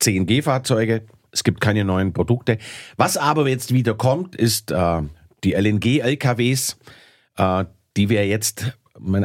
CNG-Fahrzeuge. 0.00 1.06
Es 1.30 1.44
gibt 1.44 1.60
keine 1.60 1.84
neuen 1.84 2.12
Produkte. 2.12 2.58
Was 2.96 3.16
aber 3.16 3.48
jetzt 3.48 3.72
wieder 3.72 3.94
kommt, 3.94 4.36
ist 4.36 4.70
äh, 4.70 5.02
die 5.44 5.52
LNG-LKWs, 5.52 6.76
die 7.38 8.08
wir 8.08 8.26
jetzt 8.26 8.76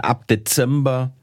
ab 0.02 0.28
Dezember 0.28 1.14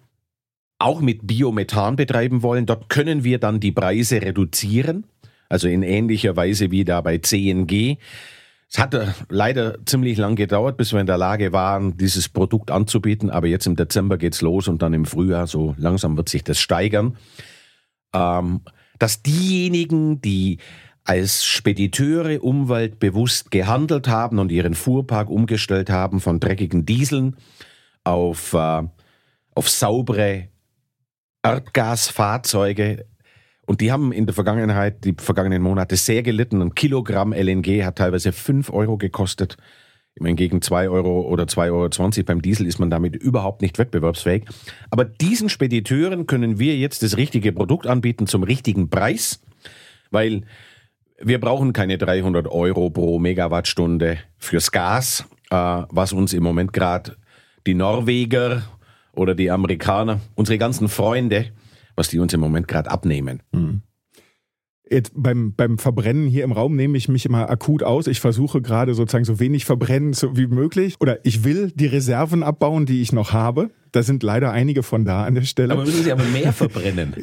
auch 0.79 1.01
mit 1.01 1.27
Biomethan 1.27 1.97
betreiben 1.97 2.43
wollen. 2.43 2.67
Dort 2.67 2.89
können 2.89 3.25
wir 3.25 3.39
dann 3.39 3.61
die 3.61 3.73
Preise 3.73 4.23
reduzieren, 4.23 5.05
also 5.49 5.69
in 5.69 5.83
ähnlicher 5.83 6.37
Weise 6.37 6.71
wie 6.71 6.85
da 6.85 7.01
bei 7.01 7.19
CNG. 7.19 7.97
Es 8.71 8.79
hat 8.79 8.95
äh, 8.95 9.07
leider 9.29 9.85
ziemlich 9.87 10.19
lang 10.19 10.37
gedauert, 10.37 10.77
bis 10.77 10.93
wir 10.93 11.01
in 11.01 11.07
der 11.07 11.17
Lage 11.17 11.53
waren, 11.53 11.97
dieses 11.97 12.29
Produkt 12.29 12.71
anzubieten. 12.71 13.31
Aber 13.31 13.47
jetzt 13.47 13.67
im 13.67 13.77
Dezember 13.77 14.19
geht's 14.19 14.43
los 14.43 14.69
und 14.69 14.83
dann 14.83 14.93
im 14.93 15.07
Frühjahr, 15.07 15.47
so 15.47 15.75
langsam 15.79 16.17
wird 16.17 16.29
sich 16.29 16.45
das 16.45 16.61
steigern. 16.61 17.17
Ähm, 18.15 18.61
dass 18.99 19.23
diejenigen, 19.23 20.21
die 20.21 20.59
als 21.09 21.45
Spediteure 21.45 22.43
umweltbewusst 22.43 23.51
gehandelt 23.51 24.09
haben 24.09 24.39
und 24.39 24.53
ihren 24.53 24.75
Fuhrpark 24.75 25.31
umgestellt 25.31 25.89
haben 25.89 26.21
von 26.21 26.39
dreckigen 26.39 26.85
Dieseln 26.85 27.37
auf, 28.05 28.53
äh, 28.53 28.83
auf 29.55 29.69
saubere 29.69 30.49
Erdgasfahrzeuge, 31.43 33.07
und 33.69 33.83
die 33.83 33.93
haben 33.93 34.13
in 34.13 34.25
der 34.25 34.35
Vergangenheit, 34.35 35.05
die 35.05 35.15
vergangenen 35.19 35.61
Monate 35.61 35.97
sehr 35.97 36.23
gelitten. 36.23 36.63
Ein 36.63 36.75
Kilogramm 36.75 37.35
LNG 37.35 37.85
hat 37.85 37.97
teilweise 37.97 38.33
5 38.33 38.71
Euro 38.71 38.97
gekostet. 38.97 39.59
Meine, 40.19 40.37
gegen 40.37 40.63
2 40.63 40.89
Euro 40.89 41.21
oder 41.21 41.45
2,20 41.45 41.69
Euro 41.71 42.25
beim 42.25 42.41
Diesel 42.41 42.67
ist 42.67 42.79
man 42.79 42.89
damit 42.89 43.15
überhaupt 43.15 43.61
nicht 43.61 43.79
wettbewerbsfähig. 43.79 44.47
Aber 44.89 45.05
diesen 45.05 45.51
Spediteuren 45.51 46.27
können 46.27 46.59
wir 46.59 46.79
jetzt 46.79 47.03
das 47.03 47.19
richtige 47.19 47.53
Produkt 47.53 47.87
anbieten 47.87 48.27
zum 48.27 48.43
richtigen 48.43 48.89
Preis, 48.89 49.43
weil 50.11 50.45
wir 51.21 51.41
brauchen 51.41 51.73
keine 51.73 51.99
300 51.99 52.49
Euro 52.49 52.91
pro 52.91 53.19
Megawattstunde 53.19 54.19
fürs 54.39 54.71
Gas, 54.71 55.25
äh, 55.51 55.83
was 55.91 56.13
uns 56.13 56.33
im 56.33 56.43
Moment 56.43 56.73
gerade 56.73 57.17
die 57.67 57.75
Norweger 57.75 58.63
oder 59.13 59.35
die 59.35 59.51
Amerikaner, 59.51 60.21
unsere 60.37 60.59
ganzen 60.59 60.89
Freunde 60.89 61.53
was 61.99 62.09
die 62.09 62.21
uns 62.21 62.33
im 62.33 62.41
Moment 62.41 62.69
gerade 62.69 62.91
abnehmen. 62.91 63.43
Mhm. 63.53 63.83
Jetzt 64.91 65.13
beim, 65.15 65.53
beim 65.55 65.79
Verbrennen 65.79 66.27
hier 66.27 66.45
im 66.45 66.53
Raum 66.53 66.77
nehme 66.77 66.97
ich 66.97 67.09
mich 67.09 67.27
immer 67.27 67.51
akut 67.51 67.83
aus. 67.83 68.07
Ich 68.07 68.21
versuche 68.21 68.63
gerade 68.63 68.95
sozusagen 68.95 69.25
so 69.25 69.39
wenig 69.41 69.65
verbrennen 69.65 70.15
wie 70.33 70.47
möglich. 70.47 70.95
Oder 71.01 71.25
ich 71.25 71.45
will 71.45 71.73
die 71.75 71.87
Reserven 71.87 72.43
abbauen, 72.43 72.87
die 72.87 73.03
ich 73.03 73.13
noch 73.13 73.33
habe. 73.33 73.71
Da 73.93 74.03
sind 74.03 74.23
leider 74.23 74.53
einige 74.53 74.83
von 74.83 75.05
da 75.05 75.25
an 75.25 75.35
der 75.35 75.43
Stelle. 75.43 75.73
Aber 75.73 75.85
müssen 75.85 76.05
Sie 76.05 76.13
aber 76.13 76.25
mehr 76.25 76.53
verbrennen. 76.53 77.15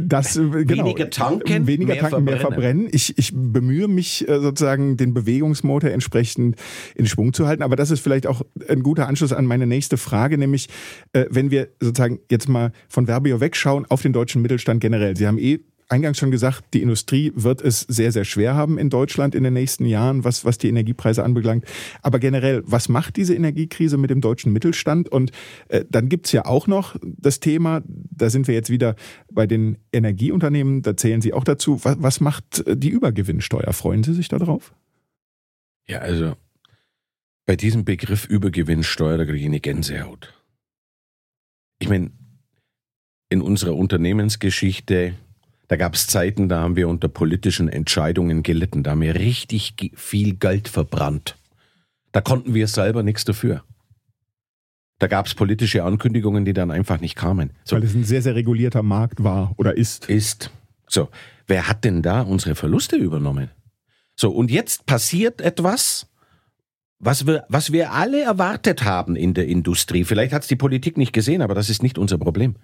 Das, 0.00 0.34
genau, 0.34 0.66
weniger 0.66 1.10
tanken, 1.10 1.66
weniger 1.66 1.94
mehr 1.94 2.00
tanken, 2.00 2.10
verbrennen. 2.10 2.24
mehr 2.24 2.40
verbrennen. 2.40 2.88
Ich, 2.90 3.16
ich 3.18 3.32
bemühe 3.34 3.88
mich 3.88 4.28
äh, 4.28 4.40
sozusagen, 4.40 4.96
den 4.96 5.14
Bewegungsmotor 5.14 5.90
entsprechend 5.90 6.56
in 6.94 7.06
Schwung 7.06 7.32
zu 7.32 7.46
halten. 7.46 7.62
Aber 7.62 7.76
das 7.76 7.90
ist 7.90 8.00
vielleicht 8.00 8.26
auch 8.26 8.42
ein 8.68 8.82
guter 8.82 9.08
Anschluss 9.08 9.32
an 9.32 9.46
meine 9.46 9.66
nächste 9.66 9.96
Frage, 9.96 10.38
nämlich 10.38 10.68
äh, 11.12 11.26
wenn 11.30 11.50
wir 11.50 11.68
sozusagen 11.80 12.18
jetzt 12.30 12.48
mal 12.48 12.72
von 12.88 13.06
Verbio 13.06 13.40
wegschauen 13.40 13.86
auf 13.88 14.02
den 14.02 14.12
deutschen 14.12 14.42
Mittelstand 14.42 14.80
generell. 14.80 15.16
Sie 15.16 15.26
haben 15.26 15.38
eh 15.38 15.60
eingangs 15.88 16.18
schon 16.18 16.30
gesagt, 16.30 16.64
die 16.74 16.82
Industrie 16.82 17.32
wird 17.34 17.62
es 17.62 17.80
sehr, 17.80 18.12
sehr 18.12 18.24
schwer 18.24 18.54
haben 18.54 18.78
in 18.78 18.90
Deutschland 18.90 19.34
in 19.34 19.42
den 19.42 19.54
nächsten 19.54 19.86
Jahren, 19.86 20.24
was, 20.24 20.44
was 20.44 20.58
die 20.58 20.68
Energiepreise 20.68 21.24
anbelangt. 21.24 21.64
Aber 22.02 22.18
generell, 22.18 22.62
was 22.66 22.88
macht 22.88 23.16
diese 23.16 23.34
Energiekrise 23.34 23.96
mit 23.96 24.10
dem 24.10 24.20
deutschen 24.20 24.52
Mittelstand? 24.52 25.08
Und 25.08 25.32
äh, 25.68 25.84
dann 25.88 26.08
gibt's 26.08 26.32
ja 26.32 26.44
auch 26.44 26.66
noch 26.66 26.96
das 27.02 27.40
Thema, 27.40 27.82
da 27.86 28.30
sind 28.30 28.48
wir 28.48 28.54
jetzt 28.54 28.70
wieder 28.70 28.96
bei 29.32 29.46
den 29.46 29.78
Energieunternehmen, 29.92 30.82
da 30.82 30.96
zählen 30.96 31.20
Sie 31.22 31.32
auch 31.32 31.44
dazu, 31.44 31.82
was, 31.84 31.96
was 32.00 32.20
macht 32.20 32.64
die 32.66 32.90
Übergewinnsteuer? 32.90 33.72
Freuen 33.72 34.04
Sie 34.04 34.12
sich 34.14 34.28
darauf? 34.28 34.74
Ja, 35.86 36.00
also 36.00 36.34
bei 37.46 37.56
diesem 37.56 37.86
Begriff 37.86 38.26
Übergewinnsteuer, 38.26 39.16
da 39.16 39.24
kriege 39.24 39.38
ich 39.38 39.46
eine 39.46 39.60
Gänsehaut. 39.60 40.34
Ich 41.78 41.88
meine, 41.88 42.10
in 43.30 43.40
unserer 43.40 43.74
Unternehmensgeschichte 43.74 45.14
da 45.68 45.76
gab 45.76 45.94
es 45.94 46.06
Zeiten, 46.06 46.48
da 46.48 46.60
haben 46.60 46.76
wir 46.76 46.88
unter 46.88 47.08
politischen 47.08 47.68
Entscheidungen 47.68 48.42
gelitten. 48.42 48.82
Da 48.82 48.92
haben 48.92 49.02
wir 49.02 49.14
richtig 49.14 49.74
viel 49.94 50.34
Geld 50.34 50.68
verbrannt. 50.68 51.36
Da 52.12 52.22
konnten 52.22 52.54
wir 52.54 52.66
selber 52.66 53.02
nichts 53.02 53.24
dafür. 53.24 53.62
Da 54.98 55.06
gab 55.06 55.26
es 55.26 55.34
politische 55.34 55.84
Ankündigungen, 55.84 56.44
die 56.44 56.54
dann 56.54 56.70
einfach 56.70 57.00
nicht 57.00 57.14
kamen. 57.14 57.50
So. 57.64 57.76
Weil 57.76 57.84
es 57.84 57.94
ein 57.94 58.04
sehr, 58.04 58.22
sehr 58.22 58.34
regulierter 58.34 58.82
Markt 58.82 59.22
war 59.22 59.52
oder 59.58 59.76
ist. 59.76 60.08
Ist. 60.08 60.50
So, 60.88 61.10
wer 61.46 61.68
hat 61.68 61.84
denn 61.84 62.02
da 62.02 62.22
unsere 62.22 62.54
Verluste 62.54 62.96
übernommen? 62.96 63.50
So, 64.16 64.30
und 64.30 64.50
jetzt 64.50 64.86
passiert 64.86 65.40
etwas, 65.40 66.08
was 66.98 67.26
wir, 67.26 67.44
was 67.48 67.72
wir 67.72 67.92
alle 67.92 68.22
erwartet 68.22 68.84
haben 68.84 69.14
in 69.16 69.34
der 69.34 69.46
Industrie. 69.46 70.02
Vielleicht 70.02 70.32
hat 70.32 70.42
es 70.42 70.48
die 70.48 70.56
Politik 70.56 70.96
nicht 70.96 71.12
gesehen, 71.12 71.42
aber 71.42 71.54
das 71.54 71.70
ist 71.70 71.82
nicht 71.82 71.98
unser 71.98 72.18
Problem. 72.18 72.56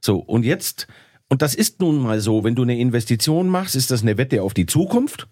So, 0.00 0.18
und 0.18 0.44
jetzt 0.44 0.88
und 1.30 1.42
das 1.42 1.54
ist 1.54 1.80
nun 1.80 2.02
mal 2.02 2.20
so, 2.20 2.42
wenn 2.42 2.56
du 2.56 2.62
eine 2.62 2.78
Investition 2.78 3.48
machst, 3.48 3.76
ist 3.76 3.92
das 3.92 4.02
eine 4.02 4.18
Wette 4.18 4.42
auf 4.42 4.52
die 4.52 4.66
Zukunft 4.66 5.28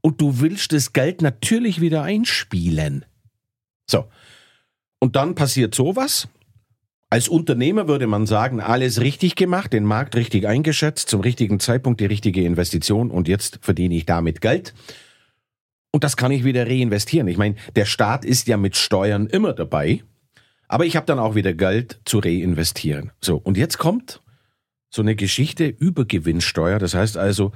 und 0.00 0.20
du 0.20 0.40
willst 0.40 0.72
das 0.72 0.92
Geld 0.92 1.22
natürlich 1.22 1.80
wieder 1.80 2.02
einspielen. 2.02 3.04
So. 3.90 4.04
Und 5.00 5.16
dann 5.16 5.34
passiert 5.34 5.74
sowas. 5.74 6.28
Als 7.10 7.28
Unternehmer 7.28 7.88
würde 7.88 8.06
man 8.06 8.26
sagen, 8.26 8.60
alles 8.60 9.00
richtig 9.00 9.34
gemacht, 9.34 9.72
den 9.72 9.84
Markt 9.84 10.14
richtig 10.14 10.46
eingeschätzt, 10.46 11.08
zum 11.08 11.20
richtigen 11.20 11.58
Zeitpunkt 11.58 12.00
die 12.00 12.06
richtige 12.06 12.44
Investition 12.44 13.10
und 13.10 13.26
jetzt 13.26 13.58
verdiene 13.60 13.96
ich 13.96 14.06
damit 14.06 14.40
Geld. 14.40 14.72
Und 15.90 16.04
das 16.04 16.16
kann 16.16 16.30
ich 16.30 16.44
wieder 16.44 16.68
reinvestieren. 16.68 17.26
Ich 17.26 17.38
meine, 17.38 17.56
der 17.74 17.86
Staat 17.86 18.24
ist 18.24 18.46
ja 18.46 18.56
mit 18.56 18.76
Steuern 18.76 19.26
immer 19.26 19.52
dabei, 19.52 20.04
aber 20.68 20.86
ich 20.86 20.94
habe 20.94 21.06
dann 21.06 21.18
auch 21.18 21.34
wieder 21.34 21.54
Geld 21.54 22.00
zu 22.04 22.20
reinvestieren. 22.20 23.10
So, 23.20 23.38
und 23.38 23.56
jetzt 23.56 23.78
kommt 23.78 24.20
so 24.90 25.02
eine 25.02 25.16
Geschichte 25.16 25.66
über 25.66 26.04
Gewinnsteuer. 26.04 26.78
Das 26.78 26.94
heißt 26.94 27.16
also, 27.16 27.52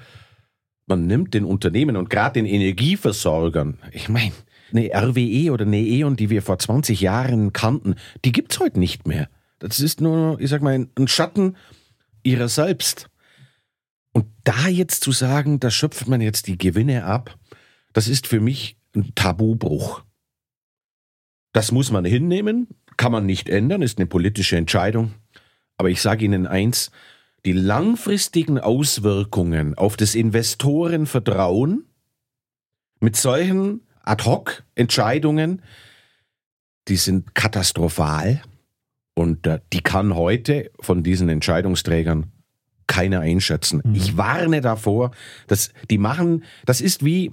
man 0.86 1.06
nimmt 1.06 1.34
den 1.34 1.44
Unternehmen 1.44 1.96
und 1.96 2.10
gerade 2.10 2.34
den 2.34 2.46
Energieversorgern, 2.46 3.78
ich 3.92 4.08
meine, 4.08 4.32
eine 4.72 4.90
RWE 4.94 5.52
oder 5.52 5.64
eine 5.64 5.80
E.ON, 5.80 6.16
die 6.16 6.30
wir 6.30 6.42
vor 6.42 6.58
20 6.58 7.00
Jahren 7.00 7.52
kannten, 7.52 7.96
die 8.24 8.32
gibt's 8.32 8.60
heute 8.60 8.78
nicht 8.78 9.06
mehr. 9.06 9.28
Das 9.58 9.80
ist 9.80 10.00
nur, 10.00 10.40
ich 10.40 10.50
sag 10.50 10.62
mal, 10.62 10.86
ein 10.96 11.08
Schatten 11.08 11.56
ihrer 12.22 12.48
selbst. 12.48 13.08
Und 14.12 14.26
da 14.44 14.68
jetzt 14.68 15.02
zu 15.02 15.12
sagen, 15.12 15.60
da 15.60 15.70
schöpft 15.70 16.06
man 16.06 16.20
jetzt 16.20 16.46
die 16.46 16.58
Gewinne 16.58 17.04
ab, 17.04 17.36
das 17.92 18.08
ist 18.08 18.26
für 18.26 18.40
mich 18.40 18.76
ein 18.94 19.12
Tabubruch. 19.14 20.02
Das 21.52 21.72
muss 21.72 21.90
man 21.90 22.04
hinnehmen, 22.04 22.68
kann 22.96 23.12
man 23.12 23.26
nicht 23.26 23.48
ändern, 23.48 23.82
ist 23.82 23.98
eine 23.98 24.06
politische 24.06 24.56
Entscheidung. 24.56 25.14
Aber 25.76 25.90
ich 25.90 26.00
sage 26.00 26.24
Ihnen 26.24 26.46
eins, 26.46 26.90
die 27.44 27.52
langfristigen 27.52 28.58
Auswirkungen 28.58 29.74
auf 29.74 29.96
das 29.96 30.14
Investorenvertrauen 30.14 31.84
mit 33.00 33.16
solchen 33.16 33.82
Ad-hoc-Entscheidungen, 34.02 35.62
die 36.88 36.96
sind 36.96 37.34
katastrophal 37.34 38.42
und 39.14 39.46
äh, 39.46 39.60
die 39.72 39.80
kann 39.80 40.14
heute 40.14 40.70
von 40.80 41.02
diesen 41.02 41.28
Entscheidungsträgern 41.28 42.32
keiner 42.86 43.20
einschätzen. 43.20 43.80
Mhm. 43.84 43.94
Ich 43.94 44.16
warne 44.16 44.60
davor, 44.60 45.12
dass 45.46 45.70
die 45.90 45.98
machen, 45.98 46.44
das 46.66 46.80
ist 46.80 47.04
wie 47.04 47.30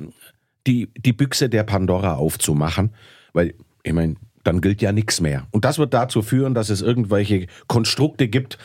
die, 0.68 0.90
die 0.96 1.14
Büchse 1.14 1.50
der 1.50 1.64
Pandora 1.64 2.16
aufzumachen, 2.16 2.94
weil, 3.34 3.54
ich 3.84 3.94
meine, 3.94 4.16
dann 4.44 4.62
gilt 4.62 4.82
ja 4.82 4.92
nichts 4.92 5.22
mehr. 5.22 5.48
Und 5.52 5.66
das 5.66 5.78
wird 5.78 5.94
dazu 5.94 6.22
führen, 6.22 6.54
dass 6.54 6.70
es 6.70 6.82
irgendwelche 6.82 7.48
Konstrukte 7.68 8.28
gibt, 8.28 8.58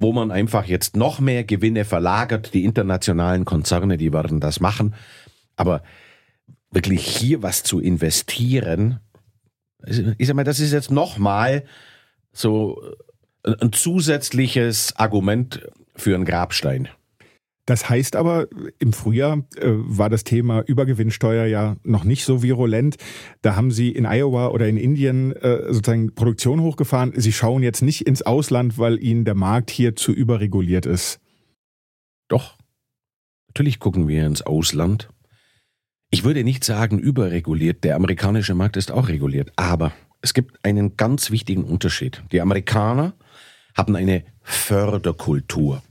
wo 0.00 0.12
man 0.12 0.30
einfach 0.30 0.64
jetzt 0.64 0.96
noch 0.96 1.20
mehr 1.20 1.44
Gewinne 1.44 1.84
verlagert. 1.84 2.54
Die 2.54 2.64
internationalen 2.64 3.44
Konzerne, 3.44 3.98
die 3.98 4.12
werden 4.12 4.40
das 4.40 4.58
machen. 4.58 4.94
Aber 5.56 5.82
wirklich 6.70 7.06
hier 7.06 7.42
was 7.42 7.62
zu 7.62 7.80
investieren, 7.80 9.00
ich 10.18 10.26
sag 10.26 10.36
mal, 10.36 10.44
das 10.44 10.60
ist 10.60 10.72
jetzt 10.72 10.90
nochmal 10.90 11.64
so 12.32 12.82
ein 13.42 13.72
zusätzliches 13.72 14.96
Argument 14.96 15.66
für 15.96 16.14
einen 16.14 16.24
Grabstein. 16.24 16.88
Das 17.70 17.88
heißt 17.88 18.16
aber, 18.16 18.48
im 18.80 18.92
Frühjahr 18.92 19.44
äh, 19.54 19.68
war 19.68 20.10
das 20.10 20.24
Thema 20.24 20.62
Übergewinnsteuer 20.62 21.46
ja 21.46 21.76
noch 21.84 22.02
nicht 22.02 22.24
so 22.24 22.42
virulent. 22.42 22.96
Da 23.42 23.54
haben 23.54 23.70
Sie 23.70 23.90
in 23.92 24.06
Iowa 24.06 24.48
oder 24.48 24.66
in 24.66 24.76
Indien 24.76 25.30
äh, 25.36 25.72
sozusagen 25.72 26.12
Produktion 26.16 26.62
hochgefahren. 26.62 27.12
Sie 27.14 27.32
schauen 27.32 27.62
jetzt 27.62 27.82
nicht 27.82 28.08
ins 28.08 28.22
Ausland, 28.22 28.76
weil 28.76 29.00
Ihnen 29.00 29.24
der 29.24 29.36
Markt 29.36 29.70
hier 29.70 29.94
zu 29.94 30.10
überreguliert 30.10 30.84
ist. 30.84 31.20
Doch. 32.26 32.58
Natürlich 33.46 33.78
gucken 33.78 34.08
wir 34.08 34.26
ins 34.26 34.42
Ausland. 34.42 35.08
Ich 36.10 36.24
würde 36.24 36.42
nicht 36.42 36.64
sagen 36.64 36.98
überreguliert. 36.98 37.84
Der 37.84 37.94
amerikanische 37.94 38.56
Markt 38.56 38.78
ist 38.78 38.90
auch 38.90 39.06
reguliert. 39.06 39.52
Aber 39.54 39.92
es 40.22 40.34
gibt 40.34 40.64
einen 40.64 40.96
ganz 40.96 41.30
wichtigen 41.30 41.62
Unterschied. 41.62 42.24
Die 42.32 42.40
Amerikaner 42.40 43.14
haben 43.76 43.94
eine 43.94 44.24
Förderkultur. 44.42 45.84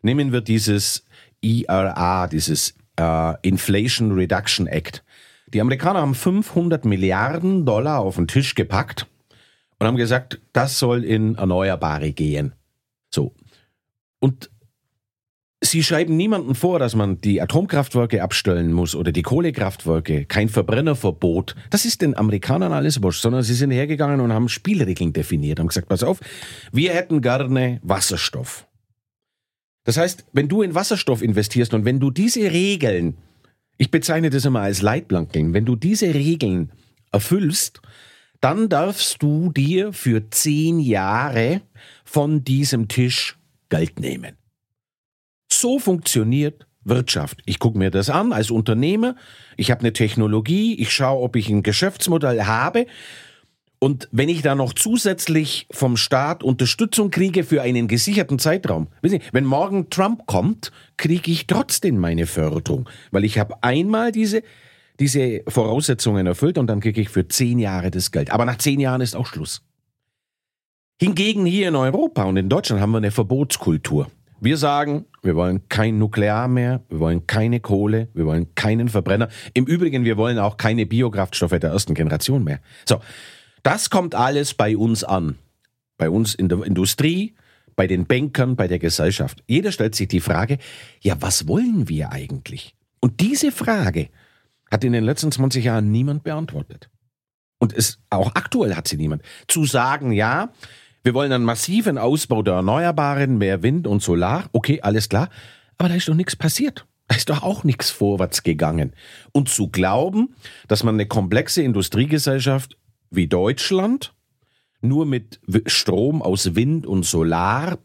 Nehmen 0.00 0.32
wir 0.32 0.40
dieses 0.40 1.05
IRA, 1.40 2.26
dieses 2.26 2.74
äh, 2.98 3.34
Inflation 3.42 4.12
Reduction 4.12 4.66
Act. 4.66 5.04
Die 5.48 5.60
Amerikaner 5.60 6.00
haben 6.00 6.14
500 6.14 6.84
Milliarden 6.84 7.64
Dollar 7.64 8.00
auf 8.00 8.16
den 8.16 8.26
Tisch 8.26 8.54
gepackt 8.54 9.06
und 9.78 9.86
haben 9.86 9.96
gesagt, 9.96 10.40
das 10.52 10.78
soll 10.78 11.04
in 11.04 11.36
Erneuerbare 11.36 12.12
gehen. 12.12 12.54
So. 13.10 13.34
Und 14.18 14.50
Sie 15.62 15.82
schreiben 15.82 16.16
niemandem 16.16 16.54
vor, 16.54 16.78
dass 16.78 16.94
man 16.94 17.20
die 17.20 17.40
Atomkraftwerke 17.40 18.22
abstellen 18.22 18.72
muss 18.72 18.94
oder 18.94 19.10
die 19.10 19.22
Kohlekraftwerke, 19.22 20.26
kein 20.26 20.50
Verbrennerverbot. 20.50 21.54
Das 21.70 21.86
ist 21.86 22.02
den 22.02 22.16
Amerikanern 22.16 22.74
alles 22.74 23.02
wurscht, 23.02 23.22
sondern 23.22 23.42
sie 23.42 23.54
sind 23.54 23.70
hergegangen 23.70 24.20
und 24.20 24.34
haben 24.34 24.50
Spielregeln 24.50 25.14
definiert, 25.14 25.58
haben 25.58 25.68
gesagt, 25.68 25.88
pass 25.88 26.02
auf, 26.02 26.20
wir 26.72 26.92
hätten 26.92 27.22
gerne 27.22 27.80
Wasserstoff. 27.82 28.65
Das 29.86 29.96
heißt, 29.96 30.26
wenn 30.32 30.48
du 30.48 30.62
in 30.62 30.74
Wasserstoff 30.74 31.22
investierst 31.22 31.72
und 31.72 31.84
wenn 31.84 32.00
du 32.00 32.10
diese 32.10 32.50
Regeln, 32.50 33.16
ich 33.78 33.92
bezeichne 33.92 34.30
das 34.30 34.44
immer 34.44 34.60
als 34.60 34.82
Leitplanken, 34.82 35.54
wenn 35.54 35.64
du 35.64 35.76
diese 35.76 36.12
Regeln 36.12 36.72
erfüllst, 37.12 37.80
dann 38.40 38.68
darfst 38.68 39.22
du 39.22 39.52
dir 39.52 39.92
für 39.92 40.28
zehn 40.28 40.80
Jahre 40.80 41.62
von 42.04 42.42
diesem 42.42 42.88
Tisch 42.88 43.38
Geld 43.68 44.00
nehmen. 44.00 44.36
So 45.50 45.78
funktioniert 45.78 46.66
Wirtschaft. 46.82 47.40
Ich 47.46 47.60
gucke 47.60 47.78
mir 47.78 47.92
das 47.92 48.10
an 48.10 48.32
als 48.32 48.50
Unternehmer, 48.50 49.14
ich 49.56 49.70
habe 49.70 49.80
eine 49.80 49.92
Technologie, 49.92 50.74
ich 50.74 50.92
schaue, 50.92 51.22
ob 51.22 51.36
ich 51.36 51.48
ein 51.48 51.62
Geschäftsmodell 51.62 52.42
habe 52.42 52.86
und 53.78 54.08
wenn 54.10 54.28
ich 54.28 54.42
da 54.42 54.54
noch 54.54 54.72
zusätzlich 54.72 55.66
vom 55.70 55.96
Staat 55.96 56.42
Unterstützung 56.42 57.10
kriege 57.10 57.44
für 57.44 57.62
einen 57.62 57.88
gesicherten 57.88 58.38
Zeitraum, 58.38 58.88
wissen 59.02 59.20
Sie, 59.20 59.26
wenn 59.32 59.44
morgen 59.44 59.90
Trump 59.90 60.26
kommt, 60.26 60.72
kriege 60.96 61.30
ich 61.30 61.46
trotzdem 61.46 61.98
meine 61.98 62.26
Förderung, 62.26 62.88
weil 63.10 63.24
ich 63.24 63.38
habe 63.38 63.62
einmal 63.62 64.12
diese 64.12 64.42
diese 64.98 65.42
Voraussetzungen 65.46 66.26
erfüllt 66.26 66.58
und 66.58 66.68
dann 66.68 66.80
kriege 66.80 67.00
ich 67.00 67.08
für 67.08 67.28
zehn 67.28 67.58
Jahre 67.58 67.90
das 67.90 68.12
Geld. 68.12 68.30
Aber 68.30 68.44
nach 68.44 68.58
zehn 68.58 68.80
Jahren 68.80 69.00
ist 69.00 69.14
auch 69.14 69.26
Schluss. 69.26 69.62
Hingegen 70.98 71.44
hier 71.44 71.68
in 71.68 71.76
Europa 71.76 72.24
und 72.24 72.38
in 72.38 72.48
Deutschland 72.48 72.80
haben 72.80 72.92
wir 72.92 72.98
eine 72.98 73.10
Verbotskultur. 73.10 74.10
Wir 74.40 74.56
sagen, 74.56 75.06
wir 75.22 75.34
wollen 75.34 75.68
kein 75.68 75.98
Nuklear 75.98 76.48
mehr, 76.48 76.82
wir 76.88 77.00
wollen 77.00 77.26
keine 77.26 77.60
Kohle, 77.60 78.08
wir 78.14 78.26
wollen 78.26 78.54
keinen 78.54 78.88
Verbrenner. 78.88 79.28
Im 79.54 79.64
Übrigen, 79.64 80.04
wir 80.04 80.16
wollen 80.16 80.38
auch 80.38 80.56
keine 80.56 80.86
Biokraftstoffe 80.86 81.58
der 81.58 81.70
ersten 81.70 81.94
Generation 81.94 82.44
mehr. 82.44 82.60
So, 82.86 83.00
das 83.66 83.90
kommt 83.90 84.14
alles 84.14 84.54
bei 84.54 84.76
uns 84.76 85.02
an. 85.02 85.36
Bei 85.98 86.08
uns 86.08 86.34
in 86.34 86.48
der 86.48 86.62
Industrie, 86.62 87.34
bei 87.74 87.88
den 87.88 88.06
Bankern, 88.06 88.54
bei 88.54 88.68
der 88.68 88.78
Gesellschaft. 88.78 89.42
Jeder 89.48 89.72
stellt 89.72 89.96
sich 89.96 90.06
die 90.06 90.20
Frage, 90.20 90.58
ja, 91.00 91.20
was 91.20 91.48
wollen 91.48 91.88
wir 91.88 92.12
eigentlich? 92.12 92.76
Und 93.00 93.20
diese 93.20 93.50
Frage 93.50 94.08
hat 94.70 94.84
in 94.84 94.92
den 94.92 95.02
letzten 95.02 95.32
20 95.32 95.64
Jahren 95.64 95.90
niemand 95.90 96.22
beantwortet. 96.22 96.90
Und 97.58 97.72
es, 97.72 97.98
auch 98.08 98.34
aktuell 98.34 98.76
hat 98.76 98.86
sie 98.86 98.96
niemand. 98.96 99.22
Zu 99.48 99.64
sagen, 99.64 100.12
ja, 100.12 100.52
wir 101.02 101.14
wollen 101.14 101.32
einen 101.32 101.44
massiven 101.44 101.98
Ausbau 101.98 102.42
der 102.42 102.54
Erneuerbaren, 102.54 103.38
mehr 103.38 103.62
Wind 103.62 103.86
und 103.86 104.02
Solar, 104.02 104.48
okay, 104.52 104.80
alles 104.82 105.08
klar. 105.08 105.28
Aber 105.76 105.88
da 105.88 105.96
ist 105.96 106.08
doch 106.08 106.14
nichts 106.14 106.36
passiert. 106.36 106.86
Da 107.08 107.16
ist 107.16 107.30
doch 107.30 107.42
auch 107.42 107.64
nichts 107.64 107.90
vorwärts 107.90 108.42
gegangen. 108.42 108.92
Und 109.32 109.48
zu 109.48 109.68
glauben, 109.68 110.34
dass 110.68 110.84
man 110.84 110.96
eine 110.96 111.06
komplexe 111.06 111.62
Industriegesellschaft 111.62 112.76
wie 113.10 113.26
Deutschland 113.26 114.14
nur 114.80 115.06
mit 115.06 115.40
Strom 115.66 116.22
aus 116.22 116.54
Wind 116.54 116.86
und 116.86 117.04
Solar 117.04 117.78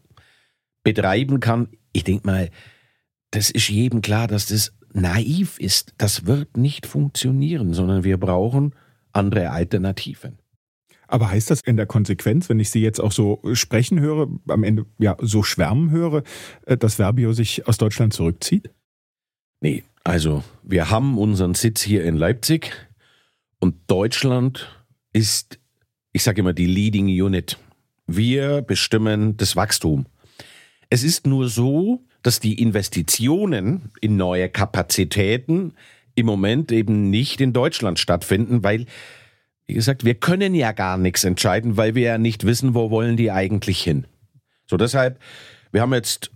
betreiben 0.82 1.40
kann, 1.40 1.68
ich 1.92 2.04
denke 2.04 2.26
mal, 2.26 2.50
das 3.30 3.50
ist 3.50 3.68
jedem 3.68 4.02
klar, 4.02 4.26
dass 4.26 4.46
das 4.46 4.74
naiv 4.92 5.58
ist. 5.58 5.94
Das 5.98 6.26
wird 6.26 6.56
nicht 6.56 6.86
funktionieren, 6.86 7.72
sondern 7.72 8.04
wir 8.04 8.18
brauchen 8.18 8.74
andere 9.12 9.50
Alternativen. 9.50 10.38
Aber 11.08 11.30
heißt 11.30 11.50
das 11.50 11.60
in 11.60 11.76
der 11.76 11.86
Konsequenz, 11.86 12.48
wenn 12.48 12.58
ich 12.58 12.70
Sie 12.70 12.80
jetzt 12.80 12.98
auch 12.98 13.12
so 13.12 13.42
sprechen 13.52 14.00
höre, 14.00 14.28
am 14.48 14.64
Ende 14.64 14.86
ja 14.98 15.16
so 15.20 15.42
schwärmen 15.42 15.90
höre, 15.90 16.22
äh, 16.64 16.76
dass 16.76 16.94
Verbio 16.94 17.34
sich 17.34 17.68
aus 17.68 17.76
Deutschland 17.76 18.14
zurückzieht? 18.14 18.70
Nee, 19.60 19.84
also 20.04 20.42
wir 20.62 20.90
haben 20.90 21.18
unseren 21.18 21.54
Sitz 21.54 21.82
hier 21.82 22.04
in 22.04 22.16
Leipzig 22.16 22.72
und 23.60 23.76
Deutschland 23.88 24.81
ist 25.12 25.58
ich 26.12 26.22
sage 26.22 26.40
immer, 26.40 26.52
die 26.52 26.66
Leading 26.66 27.06
Unit. 27.06 27.58
Wir 28.06 28.62
bestimmen 28.62 29.36
das 29.36 29.56
Wachstum. 29.56 30.06
Es 30.90 31.02
ist 31.02 31.26
nur 31.26 31.48
so, 31.48 32.04
dass 32.22 32.38
die 32.38 32.60
Investitionen 32.60 33.90
in 34.00 34.16
neue 34.16 34.48
Kapazitäten 34.48 35.74
im 36.14 36.26
Moment 36.26 36.70
eben 36.70 37.08
nicht 37.08 37.40
in 37.40 37.54
Deutschland 37.54 37.98
stattfinden, 37.98 38.62
weil, 38.62 38.84
wie 39.66 39.74
gesagt, 39.74 40.04
wir 40.04 40.14
können 40.14 40.54
ja 40.54 40.72
gar 40.72 40.98
nichts 40.98 41.24
entscheiden, 41.24 41.78
weil 41.78 41.94
wir 41.94 42.02
ja 42.02 42.18
nicht 42.18 42.44
wissen, 42.44 42.74
wo 42.74 42.90
wollen 42.90 43.16
die 43.16 43.30
eigentlich 43.30 43.82
hin. 43.82 44.06
So 44.66 44.76
deshalb, 44.76 45.18
wir 45.72 45.80
haben 45.80 45.94
jetzt 45.94 46.30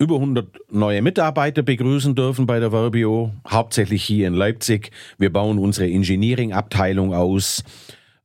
über 0.00 0.14
100 0.14 0.72
neue 0.72 1.02
Mitarbeiter 1.02 1.62
begrüßen 1.62 2.14
dürfen 2.14 2.46
bei 2.46 2.58
der 2.58 2.70
Verbio, 2.70 3.32
hauptsächlich 3.46 4.02
hier 4.02 4.26
in 4.26 4.34
Leipzig. 4.34 4.92
Wir 5.18 5.30
bauen 5.30 5.58
unsere 5.58 5.90
Engineering-Abteilung 5.90 7.12
aus. 7.12 7.62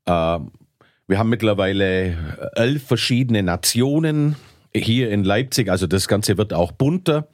Äh, 0.05 0.39
wir 1.07 1.19
haben 1.19 1.29
mittlerweile 1.29 2.15
elf 2.55 2.87
verschiedene 2.87 3.43
Nationen 3.43 4.37
hier 4.73 5.11
in 5.11 5.25
Leipzig, 5.25 5.69
also 5.69 5.85
das 5.85 6.07
Ganze 6.07 6.37
wird 6.37 6.53
auch 6.53 6.71
bunter. 6.71 7.27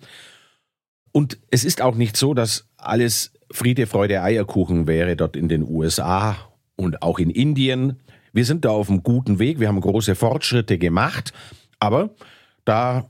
Und 1.12 1.38
es 1.52 1.64
ist 1.64 1.82
auch 1.82 1.96
nicht 1.96 2.18
so, 2.18 2.34
dass 2.34 2.68
alles 2.78 3.34
Friede, 3.52 3.86
Freude, 3.86 4.24
Eierkuchen 4.24 4.88
wäre 4.88 5.16
dort 5.16 5.36
in 5.36 5.50
den 5.50 5.64
USA 5.64 6.36
und 6.76 7.04
auch 7.04 7.20
in 7.20 7.30
Indien. 7.30 8.00
Wir 8.34 8.46
sind 8.46 8.66
da 8.66 8.70
auf 8.70 8.90
einem 8.90 9.04
guten 9.04 9.38
Weg, 9.38 9.60
wir 9.60 9.68
haben 9.68 9.82
große 9.82 10.16
Fortschritte 10.16 10.80
gemacht, 10.80 11.32
aber 11.80 12.10
da 12.66 13.08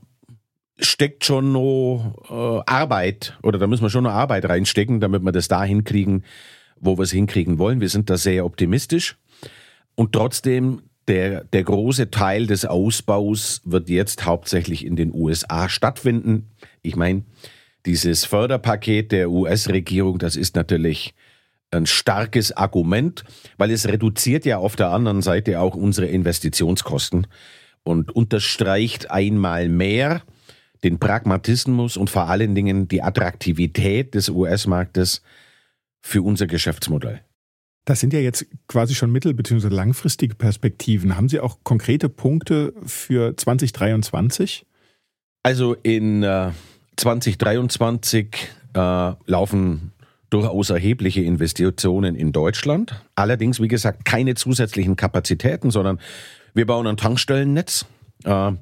steckt 0.84 1.24
schon 1.24 1.52
noch 1.52 2.14
äh, 2.30 2.70
Arbeit 2.70 3.38
oder 3.42 3.58
da 3.58 3.66
müssen 3.66 3.82
wir 3.82 3.90
schon 3.90 4.04
noch 4.04 4.12
Arbeit 4.12 4.48
reinstecken, 4.48 5.00
damit 5.00 5.22
wir 5.22 5.32
das 5.32 5.48
da 5.48 5.64
hinkriegen, 5.64 6.24
wo 6.80 6.98
wir 6.98 7.04
es 7.04 7.12
hinkriegen 7.12 7.58
wollen. 7.58 7.80
Wir 7.80 7.88
sind 7.88 8.10
da 8.10 8.16
sehr 8.16 8.44
optimistisch. 8.44 9.16
Und 9.94 10.12
trotzdem, 10.12 10.82
der, 11.08 11.44
der 11.44 11.64
große 11.64 12.10
Teil 12.10 12.46
des 12.46 12.64
Ausbaus 12.64 13.60
wird 13.64 13.88
jetzt 13.88 14.24
hauptsächlich 14.24 14.84
in 14.86 14.96
den 14.96 15.12
USA 15.14 15.68
stattfinden. 15.68 16.50
Ich 16.82 16.96
meine, 16.96 17.24
dieses 17.86 18.24
Förderpaket 18.24 19.12
der 19.12 19.30
US-Regierung, 19.30 20.18
das 20.18 20.36
ist 20.36 20.54
natürlich 20.54 21.14
ein 21.72 21.86
starkes 21.86 22.52
Argument, 22.52 23.24
weil 23.56 23.70
es 23.70 23.88
reduziert 23.88 24.44
ja 24.44 24.58
auf 24.58 24.76
der 24.76 24.90
anderen 24.90 25.22
Seite 25.22 25.60
auch 25.60 25.74
unsere 25.74 26.06
Investitionskosten 26.06 27.26
und 27.82 28.14
unterstreicht 28.14 29.10
einmal 29.10 29.68
mehr 29.68 30.22
den 30.84 30.98
Pragmatismus 30.98 31.96
und 31.96 32.10
vor 32.10 32.28
allen 32.28 32.54
Dingen 32.54 32.88
die 32.88 33.02
Attraktivität 33.02 34.14
des 34.14 34.28
US-Marktes 34.28 35.22
für 36.00 36.22
unser 36.22 36.46
Geschäftsmodell. 36.46 37.20
Das 37.84 38.00
sind 38.00 38.12
ja 38.12 38.20
jetzt 38.20 38.46
quasi 38.68 38.94
schon 38.94 39.10
mittel- 39.10 39.34
bzw. 39.34 39.68
langfristige 39.68 40.34
Perspektiven. 40.34 41.16
Haben 41.16 41.28
Sie 41.28 41.40
auch 41.40 41.58
konkrete 41.64 42.08
Punkte 42.08 42.72
für 42.84 43.36
2023? 43.36 44.64
Also 45.42 45.74
in 45.74 46.22
äh, 46.22 46.50
2023 46.96 48.48
äh, 48.74 49.12
laufen 49.26 49.92
durchaus 50.30 50.70
erhebliche 50.70 51.22
Investitionen 51.22 52.14
in 52.14 52.32
Deutschland. 52.32 53.02
Allerdings, 53.16 53.60
wie 53.60 53.68
gesagt, 53.68 54.04
keine 54.04 54.34
zusätzlichen 54.34 54.96
Kapazitäten, 54.96 55.70
sondern 55.70 55.98
wir 56.54 56.66
bauen 56.66 56.86
ein 56.86 56.96
Tankstellennetz. 56.96 57.86
Äh, 58.24 58.52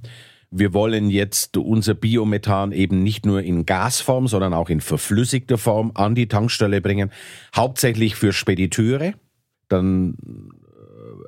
wir 0.51 0.75
wollen 0.75 1.11
jetzt 1.11 1.57
unser 1.57 1.95
Biomethan 1.95 2.73
eben 2.73 3.03
nicht 3.03 3.25
nur 3.25 3.43
in 3.43 3.65
Gasform, 3.67 4.27
sondern 4.27 4.53
auch 4.53 4.69
in 4.69 4.81
verflüssigter 4.81 5.59
Form 5.59 5.93
an 5.95 6.17
die 6.17 6.27
Tankstelle 6.27 6.81
bringen. 6.81 7.13
Hauptsächlich 7.55 8.17
für 8.17 8.33
Spediteure. 8.33 9.15
Dann 9.69 10.15
äh, 10.15 10.17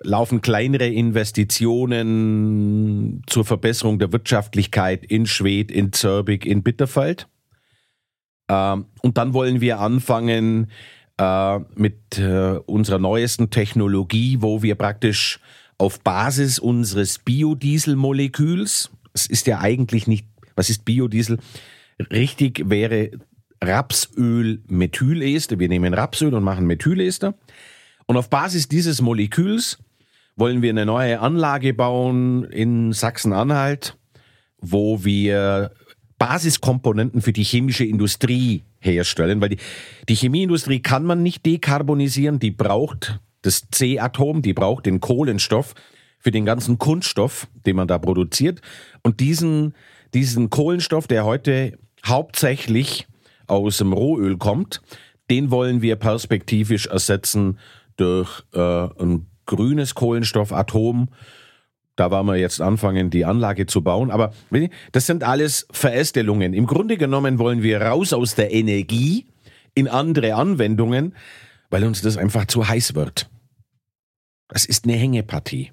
laufen 0.03 0.41
kleinere 0.41 0.89
Investitionen 0.89 3.23
zur 3.29 3.45
Verbesserung 3.45 4.01
der 4.01 4.13
Wirtschaftlichkeit 4.13 5.05
in 5.05 5.27
Schwedt, 5.27 5.71
in 5.71 5.93
Zörbig, 5.93 6.45
in 6.45 6.65
Bitterfeld. 6.65 7.29
Ähm, 8.49 8.87
und 9.03 9.19
dann 9.19 9.35
wollen 9.35 9.61
wir 9.61 9.79
anfangen 9.79 10.69
äh, 11.19 11.61
mit 11.77 12.19
äh, 12.19 12.59
unserer 12.67 12.99
neuesten 12.99 13.51
Technologie, 13.51 14.39
wo 14.41 14.65
wir 14.65 14.75
praktisch 14.75 15.39
auf 15.79 16.01
Basis 16.01 16.59
unseres 16.59 17.21
Biodieselmoleküls, 17.21 18.91
es 19.13 19.27
ist 19.27 19.47
ja 19.47 19.61
eigentlich 19.61 20.07
nicht, 20.07 20.27
was 20.55 20.71
ist 20.71 20.85
Biodiesel? 20.85 21.39
Richtig 22.11 22.69
wäre 22.69 23.11
Rapsöl-Methylester. 23.63 25.59
Wir 25.59 25.69
nehmen 25.69 25.95
Rapsöl 25.95 26.35
und 26.35 26.43
machen 26.43 26.67
Methylester. 26.67 27.35
Und 28.07 28.17
auf 28.17 28.31
Basis 28.31 28.69
dieses 28.69 29.01
Moleküls 29.01 29.79
wollen 30.37 30.63
wir 30.63 30.71
eine 30.71 30.87
neue 30.87 31.21
Anlage 31.21 31.75
bauen 31.75 32.45
in 32.45 32.93
Sachsen-Anhalt, 32.93 33.97
wo 34.61 35.05
wir 35.05 35.73
Basiskomponenten 36.19 37.21
für 37.21 37.33
die 37.33 37.45
chemische 37.45 37.85
Industrie 37.85 38.63
herstellen, 38.81 39.41
weil 39.41 39.51
die, 39.51 39.59
die 40.09 40.15
Chemieindustrie 40.15 40.81
kann 40.81 41.05
man 41.05 41.23
nicht 41.23 41.45
dekarbonisieren, 41.45 42.39
die 42.39 42.51
braucht 42.51 43.21
das 43.43 43.69
C-Atom, 43.71 44.43
die 44.43 44.55
braucht 44.55 44.87
den 44.87 45.01
Kohlenstoff 45.01 45.75
für 46.23 46.31
den 46.31 46.45
ganzen 46.47 46.79
Kunststoff, 46.79 47.49
den 47.67 47.77
man 47.77 47.89
da 47.89 47.99
produziert. 47.99 48.61
Und 49.03 49.21
diesen, 49.21 49.75
diesen 50.15 50.51
Kohlenstoff, 50.51 51.09
der 51.09 51.25
heute 51.25 51.79
hauptsächlich 52.07 53.09
aus 53.49 53.79
dem 53.79 53.93
Rohöl 53.93 54.39
kommt, 54.39 54.81
den 55.31 55.51
wollen 55.51 55.83
wir 55.83 55.97
perspektivisch 55.97 56.87
ersetzen 56.87 57.59
durch 57.97 58.43
äh, 58.55 58.61
ein 58.61 59.27
grünes 59.47 59.95
Kohlenstoffatom. 59.97 61.09
Da 61.97 62.11
werden 62.11 62.27
wir 62.27 62.37
jetzt 62.37 62.61
anfangen, 62.61 63.11
die 63.11 63.25
Anlage 63.25 63.67
zu 63.67 63.83
bauen. 63.83 64.11
Aber 64.11 64.33
das 64.93 65.07
sind 65.07 65.25
alles 65.25 65.67
Verästelungen. 65.73 66.55
Im 66.55 66.67
Grunde 66.67 66.97
genommen 66.97 67.39
wollen 67.39 67.63
wir 67.63 67.83
raus 67.83 68.13
aus 68.13 68.37
der 68.37 68.53
Energie 68.53 69.27
in 69.75 69.89
andere 69.89 70.37
Anwendungen, 70.37 71.15
weil 71.69 71.85
uns 71.85 72.01
das 72.01 72.17
einfach 72.17 72.47
zu 72.47 72.69
heiß 72.69 72.95
wird. 72.95 73.29
Das 74.49 74.65
ist 74.65 74.85
eine 74.85 74.95
Hängepartie. 74.95 75.73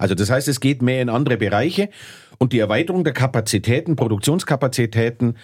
Also 0.00 0.14
das 0.14 0.30
heißt, 0.30 0.48
es 0.48 0.60
geht 0.60 0.80
mehr 0.80 1.02
in 1.02 1.10
andere 1.10 1.36
Bereiche 1.36 1.90
und 2.38 2.54
die 2.54 2.58
Erweiterung 2.58 3.04
der 3.04 3.12
Kapazitäten, 3.12 3.96
Produktionskapazitäten 3.96 5.36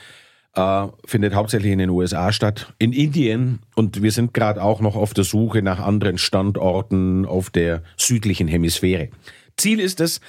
äh, 0.55 0.87
findet 1.05 1.35
hauptsächlich 1.35 1.73
in 1.73 1.79
den 1.79 1.91
USA 1.91 2.33
statt, 2.33 2.73
in 2.79 2.95
Indien 2.95 3.59
und 3.75 4.03
wir 4.03 4.11
sind 4.13 4.33
gerade 4.33 4.63
auch 4.63 4.81
noch 4.81 4.97
auf 4.97 5.13
der 5.13 5.25
Suche 5.25 5.61
nach 5.61 5.79
anderen 5.79 6.17
Standorten 6.17 7.27
auf 7.27 7.51
der 7.51 7.83
südlichen 7.99 8.49
Hemisphäre. 8.49 9.11
Ziel 9.59 9.79
ist 9.79 10.01
es, 10.01 10.23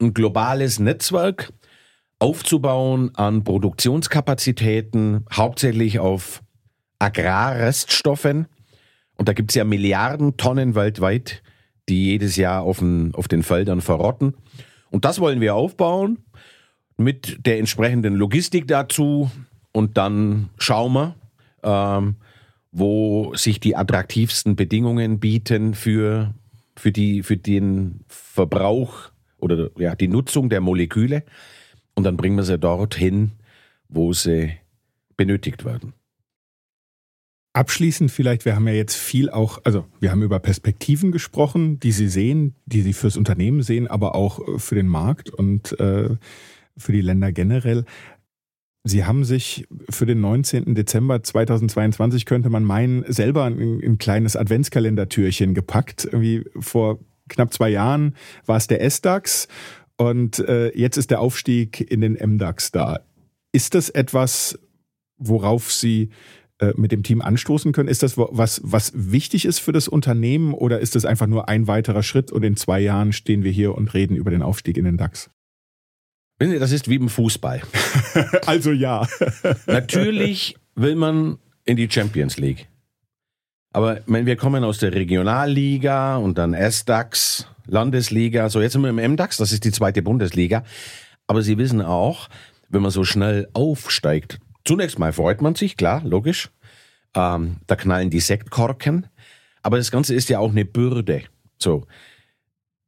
ein 0.00 0.14
globales 0.14 0.78
Netzwerk 0.78 1.52
aufzubauen 2.20 3.10
an 3.16 3.42
Produktionskapazitäten, 3.42 5.26
hauptsächlich 5.32 5.98
auf 5.98 6.40
Agrarreststoffen. 7.00 8.46
Und 9.16 9.28
da 9.28 9.32
gibt 9.32 9.50
es 9.50 9.56
ja 9.56 9.64
Milliarden 9.64 10.36
Tonnen 10.36 10.76
weltweit, 10.76 11.42
die 11.88 12.06
jedes 12.06 12.36
Jahr 12.36 12.62
auf 12.62 12.78
den, 12.78 13.14
auf 13.14 13.28
den 13.28 13.42
Feldern 13.42 13.80
verrotten. 13.80 14.34
Und 14.90 15.04
das 15.04 15.20
wollen 15.20 15.40
wir 15.40 15.54
aufbauen 15.54 16.18
mit 16.96 17.46
der 17.46 17.58
entsprechenden 17.58 18.14
Logistik 18.14 18.68
dazu 18.68 19.30
und 19.72 19.96
dann 19.96 20.50
schauen 20.58 20.92
wir, 20.92 21.16
ähm, 21.62 22.16
wo 22.70 23.34
sich 23.34 23.60
die 23.60 23.76
attraktivsten 23.76 24.56
Bedingungen 24.56 25.18
bieten 25.18 25.74
für, 25.74 26.34
für, 26.76 26.92
die, 26.92 27.22
für 27.22 27.36
den 27.36 28.04
Verbrauch 28.08 29.10
oder 29.38 29.70
ja, 29.76 29.94
die 29.94 30.08
Nutzung 30.08 30.48
der 30.48 30.60
Moleküle. 30.60 31.24
Und 31.94 32.04
dann 32.04 32.16
bringen 32.16 32.36
wir 32.36 32.44
sie 32.44 32.58
dorthin, 32.58 33.32
wo 33.88 34.12
sie 34.12 34.52
benötigt 35.16 35.64
werden. 35.64 35.92
Abschließend 37.54 38.10
vielleicht, 38.10 38.46
wir 38.46 38.56
haben 38.56 38.66
ja 38.66 38.72
jetzt 38.72 38.96
viel 38.96 39.28
auch, 39.28 39.60
also 39.64 39.84
wir 40.00 40.10
haben 40.10 40.22
über 40.22 40.38
Perspektiven 40.38 41.12
gesprochen, 41.12 41.78
die 41.80 41.92
Sie 41.92 42.08
sehen, 42.08 42.54
die 42.64 42.80
Sie 42.80 42.94
fürs 42.94 43.18
Unternehmen 43.18 43.62
sehen, 43.62 43.88
aber 43.88 44.14
auch 44.14 44.40
äh, 44.46 44.58
für 44.58 44.74
den 44.74 44.88
Markt 44.88 45.28
und 45.28 45.78
äh, 45.78 46.16
für 46.78 46.92
die 46.92 47.02
Länder 47.02 47.30
generell. 47.30 47.84
Sie 48.84 49.04
haben 49.04 49.24
sich 49.24 49.68
für 49.90 50.06
den 50.06 50.20
19. 50.22 50.74
Dezember 50.74 51.22
2022, 51.22 52.24
könnte 52.24 52.48
man 52.48 52.64
meinen, 52.64 53.04
selber 53.06 53.44
ein, 53.44 53.80
ein 53.84 53.98
kleines 53.98 54.34
Adventskalendertürchen 54.34 55.54
gepackt. 55.54 56.06
Irgendwie 56.06 56.44
vor 56.58 57.00
knapp 57.28 57.52
zwei 57.52 57.68
Jahren 57.68 58.16
war 58.46 58.56
es 58.56 58.66
der 58.66 58.82
S-DAX 58.82 59.46
und 59.96 60.38
äh, 60.40 60.76
jetzt 60.76 60.96
ist 60.96 61.10
der 61.10 61.20
Aufstieg 61.20 61.80
in 61.80 62.00
den 62.00 62.16
M-DAX 62.16 62.72
da. 62.72 63.00
Ist 63.52 63.74
das 63.74 63.90
etwas, 63.90 64.58
worauf 65.18 65.70
Sie 65.70 66.08
mit 66.76 66.92
dem 66.92 67.02
Team 67.02 67.20
anstoßen 67.20 67.72
können? 67.72 67.88
Ist 67.88 68.02
das 68.02 68.16
was, 68.16 68.60
was 68.64 68.92
wichtig 68.94 69.44
ist 69.44 69.58
für 69.58 69.72
das 69.72 69.88
Unternehmen 69.88 70.54
oder 70.54 70.80
ist 70.80 70.94
das 70.94 71.04
einfach 71.04 71.26
nur 71.26 71.48
ein 71.48 71.66
weiterer 71.66 72.02
Schritt 72.02 72.32
und 72.32 72.42
in 72.42 72.56
zwei 72.56 72.80
Jahren 72.80 73.12
stehen 73.12 73.42
wir 73.44 73.50
hier 73.50 73.74
und 73.74 73.94
reden 73.94 74.16
über 74.16 74.30
den 74.30 74.42
Aufstieg 74.42 74.76
in 74.76 74.84
den 74.84 74.96
DAX? 74.96 75.30
Das 76.38 76.72
ist 76.72 76.88
wie 76.88 76.96
im 76.96 77.08
Fußball. 77.08 77.62
also 78.46 78.72
ja. 78.72 79.06
Natürlich 79.66 80.56
will 80.74 80.96
man 80.96 81.38
in 81.64 81.76
die 81.76 81.88
Champions 81.90 82.38
League. 82.38 82.68
Aber 83.72 84.00
wenn 84.06 84.26
wir 84.26 84.36
kommen 84.36 84.64
aus 84.64 84.78
der 84.78 84.92
Regionalliga 84.92 86.16
und 86.16 86.38
dann 86.38 86.52
S-DAX, 86.54 87.46
Landesliga, 87.66 88.48
so 88.50 88.60
jetzt 88.60 88.72
sind 88.72 88.82
wir 88.82 88.90
im 88.90 88.98
M-DAX, 88.98 89.36
das 89.36 89.52
ist 89.52 89.64
die 89.64 89.72
zweite 89.72 90.02
Bundesliga. 90.02 90.64
Aber 91.26 91.42
Sie 91.42 91.58
wissen 91.58 91.80
auch, 91.80 92.28
wenn 92.68 92.82
man 92.82 92.90
so 92.90 93.04
schnell 93.04 93.48
aufsteigt, 93.52 94.40
zunächst 94.64 94.98
mal 94.98 95.12
freut 95.12 95.42
man 95.42 95.54
sich, 95.54 95.76
klar, 95.76 96.02
logisch. 96.04 96.50
Ähm, 97.14 97.56
da 97.66 97.76
knallen 97.76 98.10
die 98.10 98.20
Sektkorken. 98.20 99.06
Aber 99.62 99.76
das 99.76 99.90
Ganze 99.90 100.14
ist 100.14 100.28
ja 100.28 100.38
auch 100.38 100.50
eine 100.50 100.64
Bürde. 100.64 101.22
So, 101.58 101.86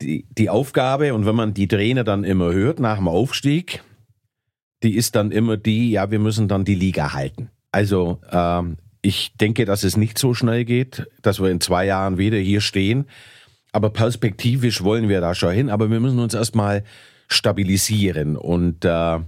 die, 0.02 0.26
die 0.30 0.50
Aufgabe, 0.50 1.14
und 1.14 1.26
wenn 1.26 1.36
man 1.36 1.54
die 1.54 1.68
Trainer 1.68 2.04
dann 2.04 2.24
immer 2.24 2.52
hört 2.52 2.80
nach 2.80 2.96
dem 2.96 3.08
Aufstieg, 3.08 3.82
die 4.82 4.96
ist 4.96 5.16
dann 5.16 5.30
immer 5.30 5.56
die, 5.56 5.92
ja, 5.92 6.10
wir 6.10 6.18
müssen 6.18 6.48
dann 6.48 6.64
die 6.64 6.74
Liga 6.74 7.12
halten. 7.12 7.50
Also 7.70 8.20
ähm, 8.30 8.76
ich 9.02 9.36
denke, 9.36 9.64
dass 9.64 9.84
es 9.84 9.96
nicht 9.96 10.18
so 10.18 10.34
schnell 10.34 10.64
geht, 10.64 11.06
dass 11.22 11.40
wir 11.40 11.50
in 11.50 11.60
zwei 11.60 11.86
Jahren 11.86 12.18
wieder 12.18 12.38
hier 12.38 12.60
stehen. 12.60 13.06
Aber 13.72 13.90
perspektivisch 13.90 14.82
wollen 14.82 15.08
wir 15.08 15.20
da 15.20 15.34
schon 15.34 15.52
hin. 15.52 15.70
Aber 15.70 15.90
wir 15.90 16.00
müssen 16.00 16.20
uns 16.20 16.34
erstmal 16.34 16.84
stabilisieren. 17.28 18.36
Und 18.36 18.84
äh, 18.84 19.18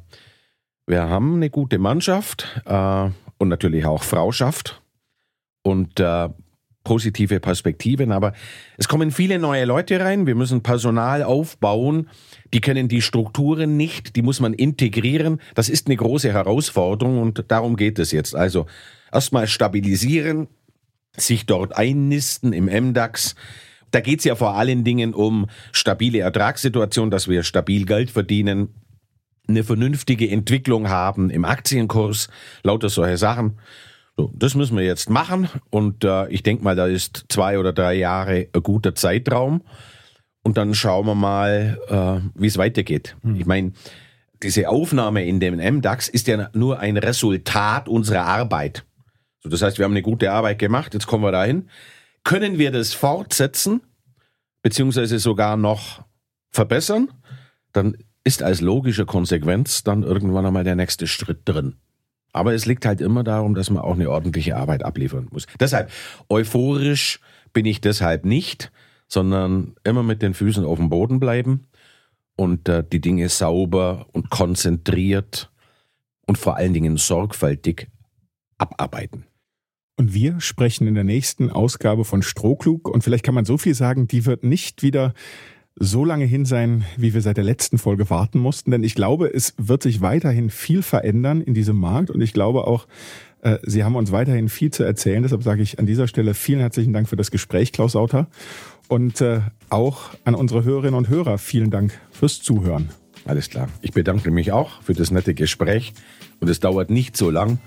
wir 0.86 1.08
haben 1.08 1.36
eine 1.36 1.50
gute 1.50 1.78
Mannschaft 1.78 2.62
äh, 2.64 3.10
und 3.38 3.48
natürlich 3.48 3.86
auch 3.86 4.02
Frauschaft. 4.02 4.80
Und 5.62 5.98
äh, 5.98 6.28
positive 6.86 7.40
Perspektiven, 7.40 8.12
aber 8.12 8.32
es 8.78 8.86
kommen 8.86 9.10
viele 9.10 9.40
neue 9.40 9.64
Leute 9.64 9.98
rein. 9.98 10.28
Wir 10.28 10.36
müssen 10.36 10.62
Personal 10.62 11.24
aufbauen. 11.24 12.08
Die 12.54 12.60
kennen 12.60 12.86
die 12.86 13.02
Strukturen 13.02 13.76
nicht, 13.76 14.14
die 14.14 14.22
muss 14.22 14.38
man 14.38 14.54
integrieren. 14.54 15.40
Das 15.56 15.68
ist 15.68 15.88
eine 15.88 15.96
große 15.96 16.32
Herausforderung 16.32 17.20
und 17.20 17.44
darum 17.48 17.74
geht 17.74 17.98
es 17.98 18.12
jetzt. 18.12 18.36
Also 18.36 18.66
erstmal 19.12 19.48
stabilisieren, 19.48 20.46
sich 21.16 21.44
dort 21.44 21.76
einnisten 21.76 22.52
im 22.52 22.66
MDAX. 22.66 23.34
Da 23.90 23.98
geht 23.98 24.20
es 24.20 24.24
ja 24.24 24.36
vor 24.36 24.54
allen 24.54 24.84
Dingen 24.84 25.12
um 25.12 25.48
stabile 25.72 26.20
Ertragssituation, 26.20 27.10
dass 27.10 27.26
wir 27.26 27.42
stabil 27.42 27.84
Geld 27.84 28.12
verdienen, 28.12 28.68
eine 29.48 29.64
vernünftige 29.64 30.28
Entwicklung 30.28 30.88
haben 30.88 31.30
im 31.30 31.44
Aktienkurs, 31.44 32.28
lauter 32.62 32.88
solche 32.88 33.16
Sachen. 33.16 33.58
So, 34.16 34.32
das 34.34 34.54
müssen 34.54 34.76
wir 34.76 34.84
jetzt 34.84 35.10
machen 35.10 35.48
und 35.70 36.02
äh, 36.04 36.28
ich 36.28 36.42
denke 36.42 36.64
mal, 36.64 36.74
da 36.74 36.86
ist 36.86 37.26
zwei 37.28 37.58
oder 37.58 37.72
drei 37.72 37.94
Jahre 37.94 38.48
ein 38.52 38.62
guter 38.62 38.94
Zeitraum 38.94 39.62
und 40.42 40.56
dann 40.56 40.74
schauen 40.74 41.06
wir 41.06 41.14
mal, 41.14 41.78
äh, 41.88 42.40
wie 42.40 42.46
es 42.46 42.56
weitergeht. 42.56 43.16
Mhm. 43.22 43.36
Ich 43.36 43.46
meine, 43.46 43.72
diese 44.42 44.68
Aufnahme 44.68 45.26
in 45.26 45.40
dem 45.40 45.56
MDAX 45.56 46.08
ist 46.08 46.28
ja 46.28 46.48
nur 46.54 46.78
ein 46.80 46.96
Resultat 46.96 47.88
unserer 47.88 48.24
Arbeit. 48.24 48.84
So, 49.42 49.50
das 49.50 49.60
heißt, 49.60 49.78
wir 49.78 49.84
haben 49.84 49.92
eine 49.92 50.02
gute 50.02 50.32
Arbeit 50.32 50.58
gemacht, 50.58 50.94
jetzt 50.94 51.06
kommen 51.06 51.24
wir 51.24 51.32
dahin. 51.32 51.68
Können 52.24 52.58
wir 52.58 52.70
das 52.70 52.94
fortsetzen, 52.94 53.82
beziehungsweise 54.62 55.18
sogar 55.18 55.56
noch 55.56 56.04
verbessern, 56.50 57.12
dann 57.72 57.96
ist 58.26 58.42
als 58.42 58.60
logische 58.60 59.06
Konsequenz 59.06 59.84
dann 59.84 60.02
irgendwann 60.02 60.44
einmal 60.44 60.64
der 60.64 60.74
nächste 60.74 61.06
Schritt 61.06 61.42
drin. 61.44 61.76
Aber 62.32 62.54
es 62.54 62.66
liegt 62.66 62.84
halt 62.84 63.00
immer 63.00 63.22
darum, 63.22 63.54
dass 63.54 63.70
man 63.70 63.84
auch 63.84 63.94
eine 63.94 64.10
ordentliche 64.10 64.56
Arbeit 64.56 64.84
abliefern 64.84 65.28
muss. 65.30 65.46
Deshalb, 65.60 65.92
euphorisch 66.28 67.20
bin 67.52 67.66
ich 67.66 67.80
deshalb 67.80 68.24
nicht, 68.24 68.72
sondern 69.06 69.76
immer 69.84 70.02
mit 70.02 70.22
den 70.22 70.34
Füßen 70.34 70.64
auf 70.64 70.78
dem 70.78 70.90
Boden 70.90 71.20
bleiben 71.20 71.68
und 72.36 72.68
äh, 72.68 72.82
die 72.82 73.00
Dinge 73.00 73.28
sauber 73.28 74.06
und 74.10 74.28
konzentriert 74.28 75.52
und 76.26 76.36
vor 76.36 76.56
allen 76.56 76.74
Dingen 76.74 76.96
sorgfältig 76.96 77.88
abarbeiten. 78.58 79.24
Und 79.96 80.14
wir 80.14 80.40
sprechen 80.40 80.88
in 80.88 80.96
der 80.96 81.04
nächsten 81.04 81.48
Ausgabe 81.48 82.04
von 82.04 82.22
Strohklug 82.22 82.88
und 82.88 83.04
vielleicht 83.04 83.24
kann 83.24 83.36
man 83.36 83.44
so 83.44 83.56
viel 83.56 83.74
sagen, 83.74 84.08
die 84.08 84.26
wird 84.26 84.42
nicht 84.42 84.82
wieder 84.82 85.14
so 85.78 86.04
lange 86.04 86.24
hin 86.24 86.44
sein, 86.44 86.84
wie 86.96 87.14
wir 87.14 87.20
seit 87.20 87.36
der 87.36 87.44
letzten 87.44 87.78
Folge 87.78 88.08
warten 88.08 88.38
mussten. 88.38 88.70
Denn 88.70 88.82
ich 88.82 88.94
glaube, 88.94 89.32
es 89.32 89.54
wird 89.58 89.82
sich 89.82 90.00
weiterhin 90.00 90.50
viel 90.50 90.82
verändern 90.82 91.42
in 91.42 91.54
diesem 91.54 91.76
Markt. 91.76 92.10
Und 92.10 92.20
ich 92.22 92.32
glaube 92.32 92.66
auch, 92.66 92.86
äh, 93.42 93.58
Sie 93.62 93.84
haben 93.84 93.94
uns 93.94 94.10
weiterhin 94.10 94.48
viel 94.48 94.70
zu 94.70 94.82
erzählen. 94.82 95.22
Deshalb 95.22 95.42
sage 95.42 95.62
ich 95.62 95.78
an 95.78 95.86
dieser 95.86 96.08
Stelle 96.08 96.34
vielen 96.34 96.60
herzlichen 96.60 96.92
Dank 96.92 97.08
für 97.08 97.16
das 97.16 97.30
Gespräch, 97.30 97.72
Klaus 97.72 97.92
Sauter. 97.92 98.26
Und 98.88 99.20
äh, 99.20 99.40
auch 99.68 100.10
an 100.24 100.34
unsere 100.34 100.64
Hörerinnen 100.64 100.94
und 100.94 101.08
Hörer 101.08 101.38
vielen 101.38 101.70
Dank 101.70 101.98
fürs 102.10 102.40
Zuhören. 102.40 102.88
Alles 103.26 103.50
klar. 103.50 103.68
Ich 103.82 103.92
bedanke 103.92 104.30
mich 104.30 104.52
auch 104.52 104.82
für 104.82 104.94
das 104.94 105.10
nette 105.10 105.34
Gespräch. 105.34 105.92
Und 106.40 106.48
es 106.48 106.60
dauert 106.60 106.90
nicht 106.90 107.16
so 107.16 107.30
lang. 107.30 107.58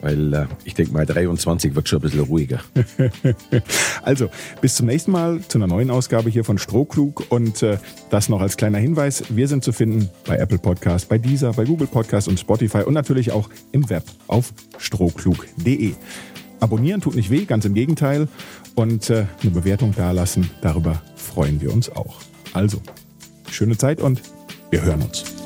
Weil 0.00 0.32
äh, 0.32 0.46
ich 0.64 0.74
denke 0.74 0.92
mal, 0.92 1.04
23 1.04 1.74
wird 1.74 1.88
schon 1.88 1.98
ein 1.98 2.02
bisschen 2.02 2.20
ruhiger. 2.20 2.60
also, 4.02 4.28
bis 4.60 4.76
zum 4.76 4.86
nächsten 4.86 5.10
Mal 5.10 5.40
zu 5.46 5.58
einer 5.58 5.66
neuen 5.66 5.90
Ausgabe 5.90 6.30
hier 6.30 6.44
von 6.44 6.58
Strohklug. 6.58 7.26
Und 7.30 7.62
äh, 7.62 7.78
das 8.10 8.28
noch 8.28 8.40
als 8.40 8.56
kleiner 8.56 8.78
Hinweis: 8.78 9.24
Wir 9.28 9.48
sind 9.48 9.64
zu 9.64 9.72
finden 9.72 10.08
bei 10.26 10.36
Apple 10.36 10.58
Podcast, 10.58 11.08
bei 11.08 11.18
Deezer, 11.18 11.52
bei 11.52 11.64
Google 11.64 11.86
Podcast 11.86 12.28
und 12.28 12.40
Spotify 12.40 12.82
und 12.82 12.94
natürlich 12.94 13.32
auch 13.32 13.50
im 13.72 13.88
Web 13.90 14.04
auf 14.26 14.52
strohklug.de. 14.78 15.94
Abonnieren 16.60 17.00
tut 17.00 17.14
nicht 17.14 17.30
weh, 17.30 17.44
ganz 17.44 17.64
im 17.64 17.74
Gegenteil. 17.74 18.28
Und 18.74 19.10
äh, 19.10 19.26
eine 19.42 19.50
Bewertung 19.50 19.94
dalassen, 19.94 20.50
darüber 20.62 21.02
freuen 21.16 21.60
wir 21.60 21.72
uns 21.72 21.90
auch. 21.90 22.20
Also, 22.52 22.80
schöne 23.50 23.76
Zeit 23.76 24.00
und 24.00 24.22
wir 24.70 24.82
hören 24.82 25.02
uns. 25.02 25.39